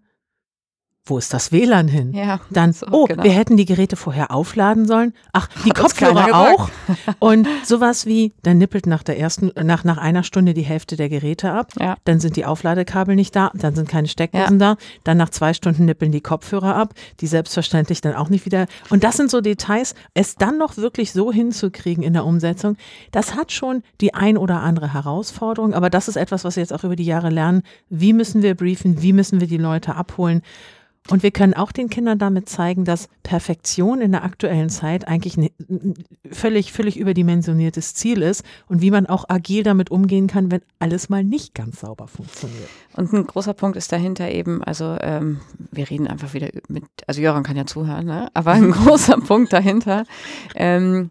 [1.06, 2.12] wo ist das WLAN hin?
[2.12, 3.24] Ja, Dann, so, oh, genau.
[3.24, 5.12] wir hätten die Geräte vorher aufladen sollen.
[5.32, 6.70] Ach, die Hat Kopfhörer auch.
[7.18, 11.08] Und sowas wie, dann nippelt nach der ersten, nach, nach einer Stunde die Hälfte der
[11.08, 11.72] Geräte ab.
[11.80, 11.96] Ja.
[12.04, 14.76] Dann sind die Aufladekabel nicht da, dann sind keine Steckdosen da.
[15.02, 18.66] Dann nach zwei Stunden nippeln die Kopfhörer ab, die selbstverständlich dann auch nicht wieder.
[18.90, 22.76] Und das sind so Details, es dann noch wirklich so hinzukriegen in der Umsetzung,
[23.10, 25.74] das hat schon die ein oder andere Herausforderung.
[25.74, 27.62] Aber das ist etwas, was wir jetzt auch über die Jahre lernen.
[27.88, 29.02] Wie müssen wir briefen?
[29.02, 30.42] Wie müssen wir die Leute abholen?
[31.10, 35.36] Und wir können auch den Kindern damit zeigen, dass Perfektion in der aktuellen Zeit eigentlich
[35.36, 35.50] ein
[36.30, 41.08] völlig, völlig überdimensioniertes Ziel ist und wie man auch agil damit umgehen kann, wenn alles
[41.08, 42.68] mal nicht ganz sauber funktioniert.
[42.94, 45.40] Und ein großer Punkt ist dahinter eben, also ähm,
[45.72, 48.28] wir reden einfach wieder mit, also Jöran kann ja zuhören, ne?
[48.34, 50.04] aber ein großer Punkt dahinter
[50.54, 51.10] ähm,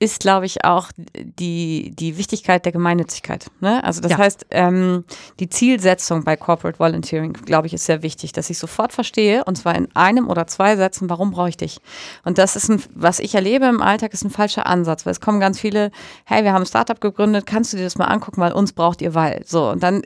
[0.00, 3.46] ist, glaube ich, auch die, die Wichtigkeit der Gemeinnützigkeit.
[3.60, 3.82] Ne?
[3.84, 4.18] Also das Ja.
[4.18, 5.04] heißt, ähm,
[5.40, 9.56] die Zielsetzung bei Corporate Volunteering, glaube ich, ist sehr wichtig, dass ich sofort verstehe, und
[9.56, 11.78] zwar in einem oder zwei Sätzen, warum brauche ich dich?
[12.24, 15.20] Und das ist ein, was ich erlebe im Alltag, ist ein falscher Ansatz, weil es
[15.20, 15.90] kommen ganz viele,
[16.24, 19.00] hey, wir haben ein Startup gegründet, kannst du dir das mal angucken, weil uns braucht
[19.00, 19.42] ihr weil.
[19.46, 20.02] So, und dann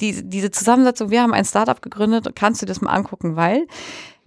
[0.00, 3.66] die, diese Zusammensetzung, wir haben ein Startup gegründet, kannst du das mal angucken, weil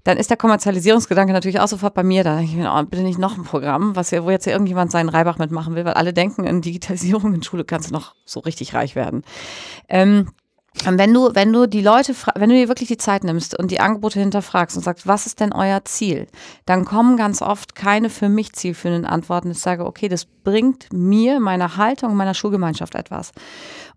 [0.07, 2.39] dann ist der Kommerzialisierungsgedanke natürlich auch sofort bei mir da.
[2.39, 5.37] Ich mir, oh, bitte nicht noch ein Programm, was ja, wo jetzt irgendjemand seinen Reibach
[5.37, 8.95] mitmachen will, weil alle denken, in Digitalisierung in Schule kannst du noch so richtig reich
[8.95, 9.23] werden.
[9.89, 10.29] Ähm,
[10.85, 13.79] wenn du, wenn du die Leute, wenn du dir wirklich die Zeit nimmst und die
[13.79, 16.27] Angebote hinterfragst und sagst, was ist denn euer Ziel,
[16.65, 19.51] dann kommen ganz oft keine für mich zielführenden Antworten.
[19.51, 23.31] Ich sage, okay, das bringt mir, meiner Haltung, meiner Schulgemeinschaft etwas.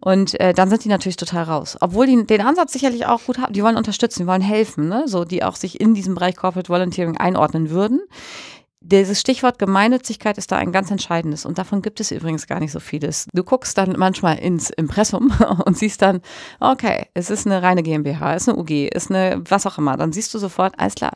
[0.01, 1.77] Und äh, dann sind die natürlich total raus.
[1.81, 3.53] Obwohl die den Ansatz sicherlich auch gut haben.
[3.53, 5.05] Die wollen unterstützen, die wollen helfen, ne?
[5.07, 8.01] so die auch sich in diesem Bereich Corporate Volunteering einordnen würden.
[8.83, 12.73] Dieses Stichwort Gemeinnützigkeit ist da ein ganz entscheidendes und davon gibt es übrigens gar nicht
[12.73, 13.27] so vieles.
[13.35, 15.31] Du guckst dann manchmal ins Impressum
[15.67, 16.23] und siehst dann,
[16.61, 19.99] okay, es ist eine reine GmbH, es ist eine UG, ist eine was auch immer.
[19.99, 21.13] Dann siehst du sofort, alles klar.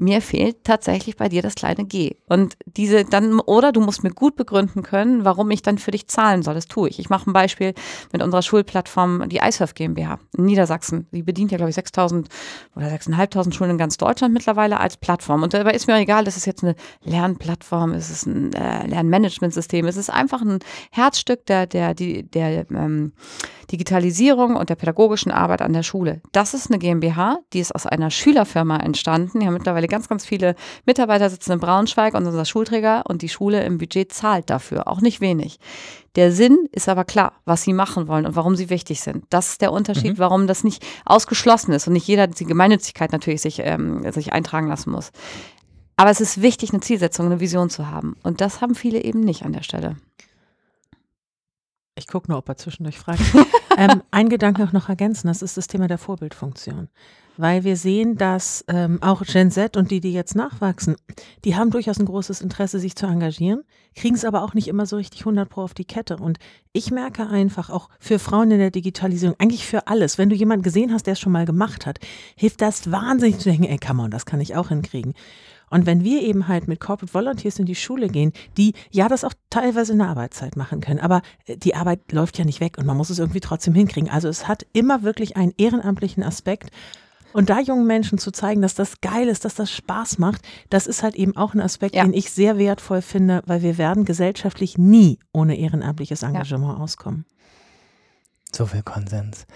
[0.00, 2.16] Mir fehlt tatsächlich bei dir das kleine G.
[2.26, 6.08] Und diese dann, oder du musst mir gut begründen können, warum ich dann für dich
[6.08, 6.54] zahlen soll.
[6.54, 6.98] Das tue ich.
[6.98, 7.74] Ich mache ein Beispiel
[8.10, 11.06] mit unserer Schulplattform, die iSurf GmbH in Niedersachsen.
[11.12, 12.28] Die bedient ja, glaube ich, 6.000
[12.74, 15.42] oder 6.500 Schulen in ganz Deutschland mittlerweile als Plattform.
[15.42, 19.86] Und dabei ist mir egal, das ist jetzt eine Lernplattform, es ist ein äh, Lernmanagementsystem,
[19.86, 20.60] es ist einfach ein
[20.92, 23.12] Herzstück der, der, die, der ähm,
[23.72, 26.20] Digitalisierung und der pädagogischen Arbeit an der Schule.
[26.32, 29.40] Das ist eine GmbH, die ist aus einer Schülerfirma entstanden.
[29.40, 30.54] Die haben mittlerweile ganz, ganz viele
[30.86, 35.00] Mitarbeiter sitzen in Braunschweig und unser Schulträger und die Schule im Budget zahlt dafür, auch
[35.00, 35.58] nicht wenig.
[36.16, 39.24] Der Sinn ist aber klar, was sie machen wollen und warum sie wichtig sind.
[39.30, 43.42] Das ist der Unterschied, warum das nicht ausgeschlossen ist und nicht jeder die Gemeinnützigkeit natürlich
[43.42, 45.12] sich, ähm, sich eintragen lassen muss.
[45.96, 48.16] Aber es ist wichtig, eine Zielsetzung, eine Vision zu haben.
[48.22, 49.96] Und das haben viele eben nicht an der Stelle.
[52.00, 53.20] Ich gucke nur, ob er zwischendurch fragt.
[53.76, 56.88] ähm, ein Gedanke noch ergänzen, das ist das Thema der Vorbildfunktion.
[57.36, 60.96] Weil wir sehen, dass ähm, auch Gen Z und die, die jetzt nachwachsen,
[61.44, 63.62] die haben durchaus ein großes Interesse, sich zu engagieren,
[63.94, 66.16] kriegen es aber auch nicht immer so richtig 100 Pro auf die Kette.
[66.16, 66.38] Und
[66.72, 70.62] ich merke einfach auch für Frauen in der Digitalisierung, eigentlich für alles, wenn du jemanden
[70.62, 71.98] gesehen hast, der es schon mal gemacht hat,
[72.36, 75.14] hilft das wahnsinnig zu denken, ey, come on, das kann ich auch hinkriegen.
[75.70, 79.24] Und wenn wir eben halt mit Corporate Volunteers in die Schule gehen, die ja das
[79.24, 82.76] auch teilweise in der Arbeitszeit machen können, aber äh, die Arbeit läuft ja nicht weg
[82.76, 84.10] und man muss es irgendwie trotzdem hinkriegen.
[84.10, 86.70] Also es hat immer wirklich einen ehrenamtlichen Aspekt.
[87.32, 90.88] Und da jungen Menschen zu zeigen, dass das geil ist, dass das Spaß macht, das
[90.88, 92.02] ist halt eben auch ein Aspekt, Ja.
[92.02, 97.24] den ich sehr wertvoll finde, weil wir werden gesellschaftlich nie ohne ehrenamtliches Engagement auskommen.
[98.52, 99.46] So viel Konsens.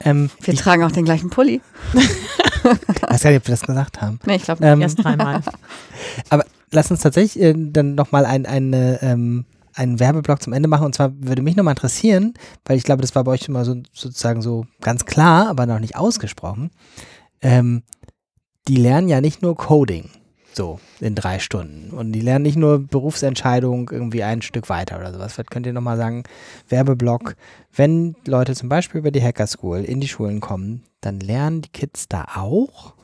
[0.00, 1.60] Ähm, Wir tragen auch den gleichen Pulli.
[3.08, 4.18] weiß gar nicht, ob wir das gesagt haben.
[4.26, 4.72] Nee, ich glaube nicht.
[4.72, 5.40] Ähm, Erst dreimal.
[6.30, 9.44] Aber lass uns tatsächlich äh, dann nochmal ein, eine, ähm,
[9.74, 10.86] einen Werbeblock zum Ende machen.
[10.86, 12.34] Und zwar würde mich nochmal interessieren,
[12.64, 15.80] weil ich glaube, das war bei euch immer so, sozusagen so ganz klar, aber noch
[15.80, 16.70] nicht ausgesprochen.
[17.40, 17.82] Ähm,
[18.68, 20.10] die lernen ja nicht nur Coding
[20.56, 21.90] so in drei Stunden.
[21.90, 25.34] Und die lernen nicht nur Berufsentscheidung irgendwie ein Stück weiter oder sowas.
[25.34, 26.24] Vielleicht könnt ihr nochmal sagen,
[26.68, 27.36] Werbeblock,
[27.74, 31.70] wenn Leute zum Beispiel über die Hacker School in die Schulen kommen, dann lernen die
[31.70, 32.94] Kids da auch?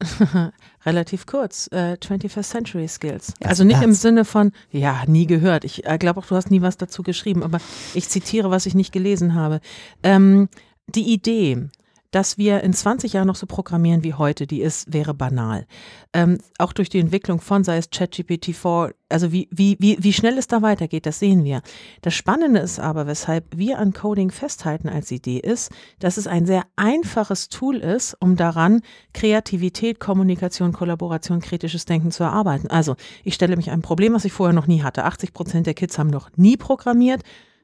[0.84, 3.32] Relativ kurz, äh, 21st Century Skills.
[3.40, 4.02] Ja, also nicht im Ernst?
[4.02, 5.64] Sinne von, ja, nie gehört.
[5.64, 7.58] Ich äh, glaube auch, du hast nie was dazu geschrieben, aber
[7.94, 9.60] ich zitiere, was ich nicht gelesen habe.
[10.02, 10.48] Ähm,
[10.86, 11.68] die Idee,
[12.16, 15.66] dass wir in 20 Jahren noch so programmieren wie heute, die ist, wäre banal.
[16.14, 20.38] Ähm, auch durch die Entwicklung von, sei es ChatGPT-4, also wie, wie, wie, wie schnell
[20.38, 21.60] es da weitergeht, das sehen wir.
[22.00, 26.46] Das Spannende ist aber, weshalb wir an Coding festhalten als Idee ist, dass es ein
[26.46, 28.80] sehr einfaches Tool ist, um daran
[29.12, 32.68] Kreativität, Kommunikation, Kollaboration, kritisches Denken zu erarbeiten.
[32.68, 35.04] Also ich stelle mich ein Problem, was ich vorher noch nie hatte.
[35.04, 37.20] 80 Prozent der Kids haben noch nie programmiert.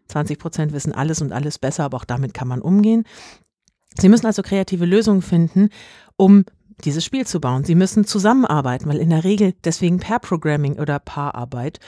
[0.09, 3.05] 20 Prozent wissen alles und alles besser, aber auch damit kann man umgehen.
[3.99, 5.69] Sie müssen also kreative Lösungen finden,
[6.17, 6.45] um
[6.85, 7.65] dieses Spiel zu bauen.
[7.65, 11.79] Sie müssen zusammenarbeiten, weil in der Regel deswegen Pair-Programming oder Paararbeit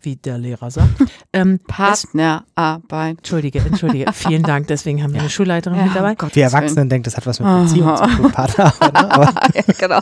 [0.00, 0.90] wie der Lehrer sagt.
[1.32, 3.18] Ähm, Partnerarbeit.
[3.18, 4.10] Entschuldige, entschuldige.
[4.14, 4.68] Vielen Dank.
[4.68, 6.16] Deswegen haben wir eine Schulleiterin ja, mit dabei.
[6.32, 7.96] Wir Erwachsenen denken, das hat was mit Beziehung oh.
[7.96, 8.32] zu tun.
[8.32, 9.34] Partnerarbeit.
[9.34, 9.50] Ne?
[9.54, 10.00] ja, genau.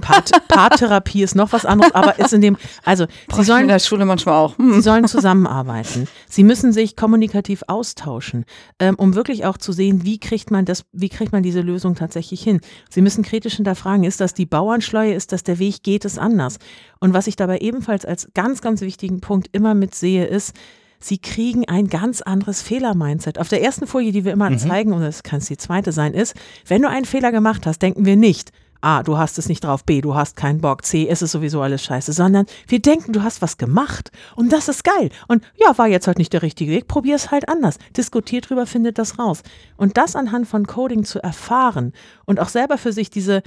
[0.00, 3.80] Part, Paartherapie ist noch was anderes, aber ist in dem, also sie sollen in der
[3.80, 4.56] Schule manchmal auch.
[4.58, 4.74] Hm.
[4.74, 6.06] Sie sollen zusammenarbeiten.
[6.28, 8.44] Sie müssen sich kommunikativ austauschen,
[8.78, 11.96] ähm, um wirklich auch zu sehen, wie kriegt man das, wie kriegt man diese Lösung
[11.96, 12.60] tatsächlich hin.
[12.90, 16.58] Sie müssen kritisch hinterfragen, ist das die Bauernschleue, ist das der Weg, geht es anders?
[17.00, 20.54] Und was ich dabei ebenfalls als ganz, ganz wichtigen Punkt immer mitsehe, ist,
[21.00, 23.40] sie kriegen ein ganz anderes Fehler-Mindset.
[23.40, 24.58] Auf der ersten Folie, die wir immer mhm.
[24.58, 26.36] zeigen, und das kann es die zweite sein, ist,
[26.68, 29.84] wenn du einen Fehler gemacht hast, denken wir nicht, A, du hast es nicht drauf,
[29.84, 33.22] B, du hast keinen Bock, C, ist es sowieso alles scheiße, sondern wir denken, du
[33.22, 35.10] hast was gemacht und das ist geil.
[35.26, 37.78] Und ja, war jetzt halt nicht der richtige Weg, probier es halt anders.
[37.96, 39.42] Diskutiert drüber, findet das raus.
[39.76, 41.94] Und das anhand von Coding zu erfahren
[42.26, 43.42] und auch selber für sich diese,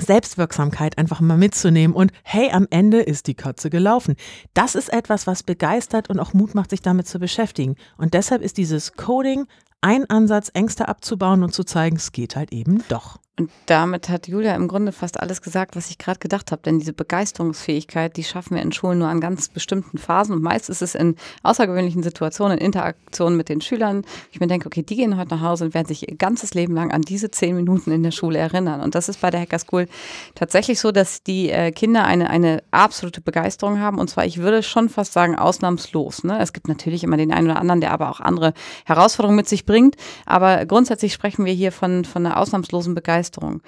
[0.00, 4.16] Selbstwirksamkeit einfach mal mitzunehmen und hey, am Ende ist die Katze gelaufen.
[4.54, 7.76] Das ist etwas, was begeistert und auch Mut macht, sich damit zu beschäftigen.
[7.98, 9.46] Und deshalb ist dieses Coding
[9.82, 13.18] ein Ansatz, Ängste abzubauen und zu zeigen, es geht halt eben doch.
[13.42, 16.62] Und damit hat Julia im Grunde fast alles gesagt, was ich gerade gedacht habe.
[16.62, 20.36] Denn diese Begeisterungsfähigkeit, die schaffen wir in Schulen nur an ganz bestimmten Phasen.
[20.36, 24.04] Und meist ist es in außergewöhnlichen Situationen, in Interaktionen mit den Schülern.
[24.30, 26.76] Ich mir denke, okay, die gehen heute nach Hause und werden sich ihr ganzes Leben
[26.76, 28.80] lang an diese zehn Minuten in der Schule erinnern.
[28.80, 29.88] Und das ist bei der Hacker School
[30.36, 33.98] tatsächlich so, dass die äh, Kinder eine, eine absolute Begeisterung haben.
[33.98, 36.22] Und zwar, ich würde schon fast sagen, ausnahmslos.
[36.22, 36.38] Ne?
[36.38, 39.66] Es gibt natürlich immer den einen oder anderen, der aber auch andere Herausforderungen mit sich
[39.66, 39.96] bringt.
[40.26, 43.62] Aber grundsätzlich sprechen wir hier von, von einer ausnahmslosen Begeisterung Begeisterung.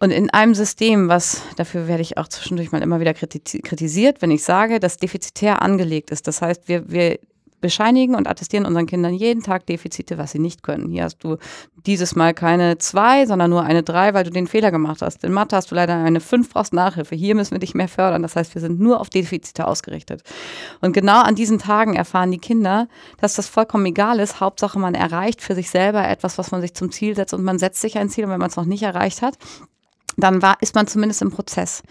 [0.00, 4.30] Und in einem System, was, dafür werde ich auch zwischendurch mal immer wieder kritisiert, wenn
[4.30, 6.26] ich sage, dass defizitär angelegt ist.
[6.26, 7.18] Das heißt, wir, wir
[7.62, 10.90] bescheinigen und attestieren unseren Kindern jeden Tag Defizite, was sie nicht können.
[10.90, 11.38] Hier hast du
[11.86, 15.24] dieses Mal keine zwei, sondern nur eine drei, weil du den Fehler gemacht hast.
[15.24, 17.14] In Mathe hast du leider eine fünf, brauchst Nachhilfe.
[17.14, 18.22] Hier müssen wir dich mehr fördern.
[18.22, 20.22] Das heißt, wir sind nur auf Defizite ausgerichtet.
[20.82, 22.88] Und genau an diesen Tagen erfahren die Kinder,
[23.18, 24.40] dass das vollkommen egal ist.
[24.40, 27.58] Hauptsache, man erreicht für sich selber etwas, was man sich zum Ziel setzt und man
[27.58, 29.38] setzt sich ein Ziel und wenn man es noch nicht erreicht hat,
[30.16, 31.82] dann war, ist man zumindest im Prozess.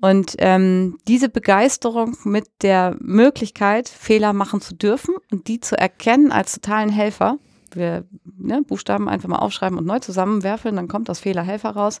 [0.00, 6.32] Und ähm, diese Begeisterung mit der Möglichkeit, Fehler machen zu dürfen und die zu erkennen
[6.32, 7.38] als totalen Helfer,
[7.72, 12.00] wir ne, Buchstaben einfach mal aufschreiben und neu zusammenwerfen, dann kommt das Fehlerhelfer raus.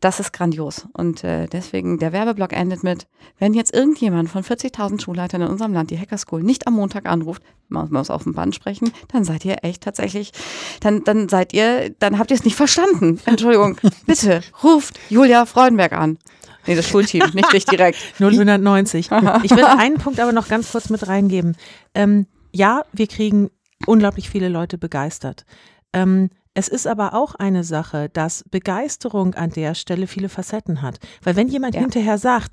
[0.00, 0.86] Das ist grandios.
[0.94, 3.06] Und äh, deswegen, der Werbeblock endet mit,
[3.38, 7.06] wenn jetzt irgendjemand von 40.000 Schulleitern in unserem Land die Hacker School nicht am Montag
[7.06, 10.32] anruft, man muss auf dem Band sprechen, dann seid ihr echt tatsächlich,
[10.80, 13.20] dann, dann seid ihr, dann habt ihr es nicht verstanden.
[13.26, 13.76] Entschuldigung.
[14.06, 16.18] Bitte, ruft Julia Freudenberg an.
[16.66, 17.98] Nee, das Schulteam, nicht dich direkt.
[18.18, 19.10] 090.
[19.42, 21.56] Ich will einen Punkt aber noch ganz kurz mit reingeben.
[21.94, 23.50] Ähm, ja, wir kriegen
[23.86, 25.44] unglaublich viele Leute begeistert.
[25.92, 26.30] Ähm,
[26.60, 30.98] es ist aber auch eine Sache, dass Begeisterung an der Stelle viele Facetten hat.
[31.22, 31.80] Weil wenn jemand ja.
[31.80, 32.52] hinterher sagt,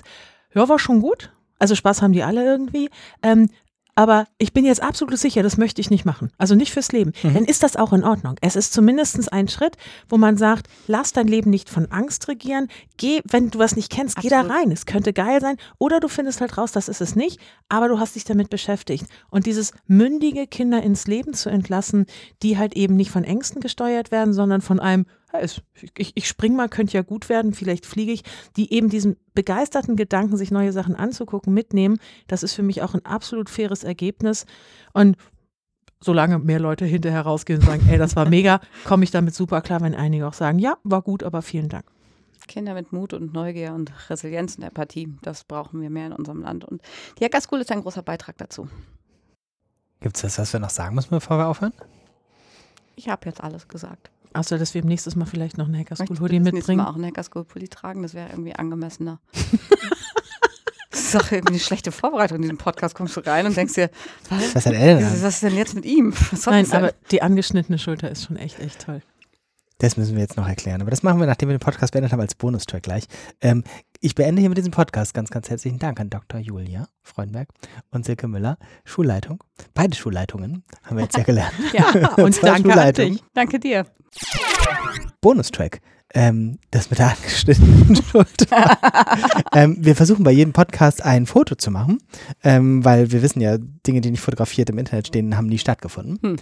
[0.53, 2.89] ja, war schon gut, also Spaß haben die alle irgendwie,
[3.21, 3.49] ähm,
[3.97, 6.29] aber ich bin jetzt absolut sicher, das möchte ich nicht machen.
[6.37, 7.13] Also nicht fürs Leben.
[7.23, 7.33] Mhm.
[7.33, 8.35] Dann ist das auch in Ordnung.
[8.41, 9.75] Es ist zumindest ein Schritt,
[10.07, 12.67] wo man sagt, lass dein Leben nicht von Angst regieren.
[12.97, 14.43] Geh, wenn du was nicht kennst, absolut.
[14.43, 14.71] geh da rein.
[14.71, 15.57] Es könnte geil sein.
[15.79, 17.39] Oder du findest halt raus, das ist es nicht,
[17.69, 19.07] aber du hast dich damit beschäftigt.
[19.31, 22.05] Und dieses mündige Kinder ins Leben zu entlassen,
[22.43, 25.07] die halt eben nicht von Ängsten gesteuert werden, sondern von einem,
[25.95, 28.23] ich, ich spring mal, könnte ja gut werden, vielleicht fliege ich,
[28.55, 32.93] die eben diesen begeisterten Gedanken, sich neue Sachen anzugucken, mitnehmen, das ist für mich auch
[32.93, 34.45] ein absolut faires Ergebnis.
[34.93, 35.17] Und
[35.99, 39.61] solange mehr Leute hinterher rausgehen und sagen, ey, das war mega, komme ich damit super
[39.61, 41.85] klar, wenn einige auch sagen, ja, war gut, aber vielen Dank.
[42.47, 46.41] Kinder mit Mut und Neugier und Resilienz und Empathie, das brauchen wir mehr in unserem
[46.41, 46.63] Land.
[46.63, 46.81] Und
[47.19, 48.69] die Hacker School ist ein großer Beitrag dazu.
[49.99, 51.73] Gibt es das, was wir noch sagen müssen, bevor wir aufhören?
[52.95, 54.09] Ich habe jetzt alles gesagt.
[54.33, 56.83] Außer, dass wir nächstes Mal vielleicht noch einen Hackerschool-Hoodie mitbringen.
[56.83, 59.19] Mal auch einen Hackerschool-Pulli tragen, das wäre irgendwie angemessener.
[60.91, 62.95] das ist doch irgendwie eine schlechte Vorbereitung in diesem Podcast.
[62.95, 63.89] Kommst du rein und denkst dir,
[64.29, 66.13] was, was, was, was ist denn jetzt mit ihm?
[66.45, 69.01] Nein, aber die angeschnittene Schulter ist schon echt, echt toll.
[69.79, 70.81] Das müssen wir jetzt noch erklären.
[70.81, 73.05] Aber das machen wir, nachdem wir den Podcast beendet haben, als Bonustrack gleich.
[73.41, 73.63] Ähm,
[73.99, 76.39] ich beende hier mit diesem Podcast ganz, ganz herzlichen Dank an Dr.
[76.39, 77.49] Julia Freundberg
[77.91, 79.43] und Silke Müller, Schulleitung.
[79.73, 81.53] Beide Schulleitungen haben wir jetzt ja gelernt.
[81.73, 83.23] ja, und danke an dich.
[83.33, 83.85] Danke dir.
[85.21, 85.79] Bonustrack.
[86.13, 88.77] Ähm, das mit der angeschnittenen Schulter.
[89.53, 91.99] ähm, wir versuchen bei jedem Podcast ein Foto zu machen,
[92.43, 96.39] ähm, weil wir wissen ja, Dinge, die nicht fotografiert im Internet stehen, haben nie stattgefunden.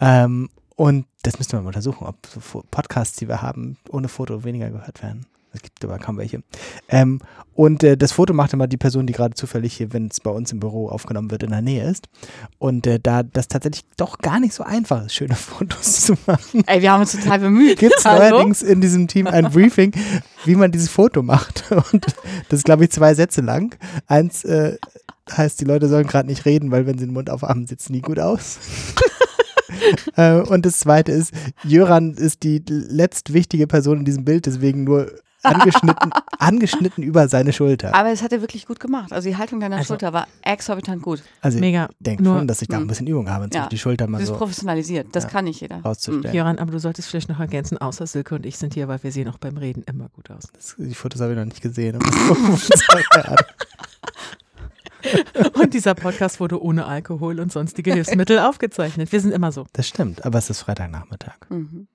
[0.00, 0.48] Hm.
[0.78, 4.70] Und das müssen wir mal untersuchen, ob so Podcasts, die wir haben, ohne Foto weniger
[4.70, 5.26] gehört werden.
[5.52, 6.44] Es gibt aber kaum welche.
[6.88, 7.20] Ähm,
[7.54, 10.30] und äh, das Foto macht immer die Person, die gerade zufällig hier, wenn es bei
[10.30, 12.06] uns im Büro aufgenommen wird, in der Nähe ist.
[12.58, 16.62] Und äh, da das tatsächlich doch gar nicht so einfach ist, schöne Fotos zu machen,
[16.68, 17.80] Ey, wir haben uns total bemüht.
[17.80, 19.90] gibt es neuerdings in diesem Team ein Briefing,
[20.44, 21.72] wie man dieses Foto macht.
[21.92, 22.06] Und
[22.50, 23.76] das ist, glaube ich, zwei Sätze lang.
[24.06, 24.76] Eins äh,
[25.28, 27.90] heißt, die Leute sollen gerade nicht reden, weil wenn sie den Mund aufhaben, sieht es
[27.90, 28.58] nie gut aus.
[30.16, 31.32] äh, und das zweite ist,
[31.64, 35.10] Jöran ist die letztwichtige Person in diesem Bild, deswegen nur
[35.44, 36.10] angeschnitten,
[36.40, 37.94] angeschnitten über seine Schulter.
[37.94, 39.12] Aber es hat er wirklich gut gemacht.
[39.12, 41.22] Also die Haltung deiner Also- Schulter war exorbitant gut.
[41.40, 41.88] Also Mega.
[41.90, 43.68] ich denke Nur- schon, dass ich da ein bisschen Übung habe, Ja.
[43.68, 45.06] die Schulter Du mal bist so professionalisiert.
[45.12, 45.30] Das Ja.
[45.30, 45.76] kann nicht jeder.
[45.80, 46.34] rauszustellen.
[46.34, 49.12] Jöran, aber du solltest vielleicht noch ergänzen, außer Silke und ich sind hier, weil wir
[49.12, 50.48] sehen auch beim Reden immer gut aus.
[50.52, 51.98] Das, die Fotos habe ich noch nicht gesehen.
[55.54, 59.12] Und dieser Podcast wurde ohne Alkohol und sonstige Hilfsmittel aufgezeichnet.
[59.12, 59.66] Wir sind immer so.
[59.72, 61.36] Das stimmt, aber es ist Freitagnachmittag.
[61.48, 61.88] Mhm.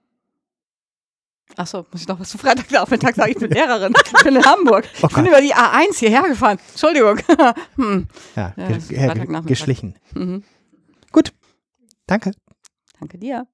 [1.55, 3.31] Achso, muss ich noch was zu Freitagnachmittag sagen?
[3.31, 3.93] Ich bin Lehrerin.
[4.17, 4.87] Ich bin in Hamburg.
[5.01, 6.57] Oh ich bin über die A1 hierher gefahren.
[6.71, 7.19] Entschuldigung.
[7.75, 8.07] hm.
[8.35, 9.95] Ja, Ja, ge geschlichen.
[10.13, 10.43] mhm.
[11.11, 11.31] Gut,
[12.07, 12.31] danke.
[12.99, 13.45] Danke dir.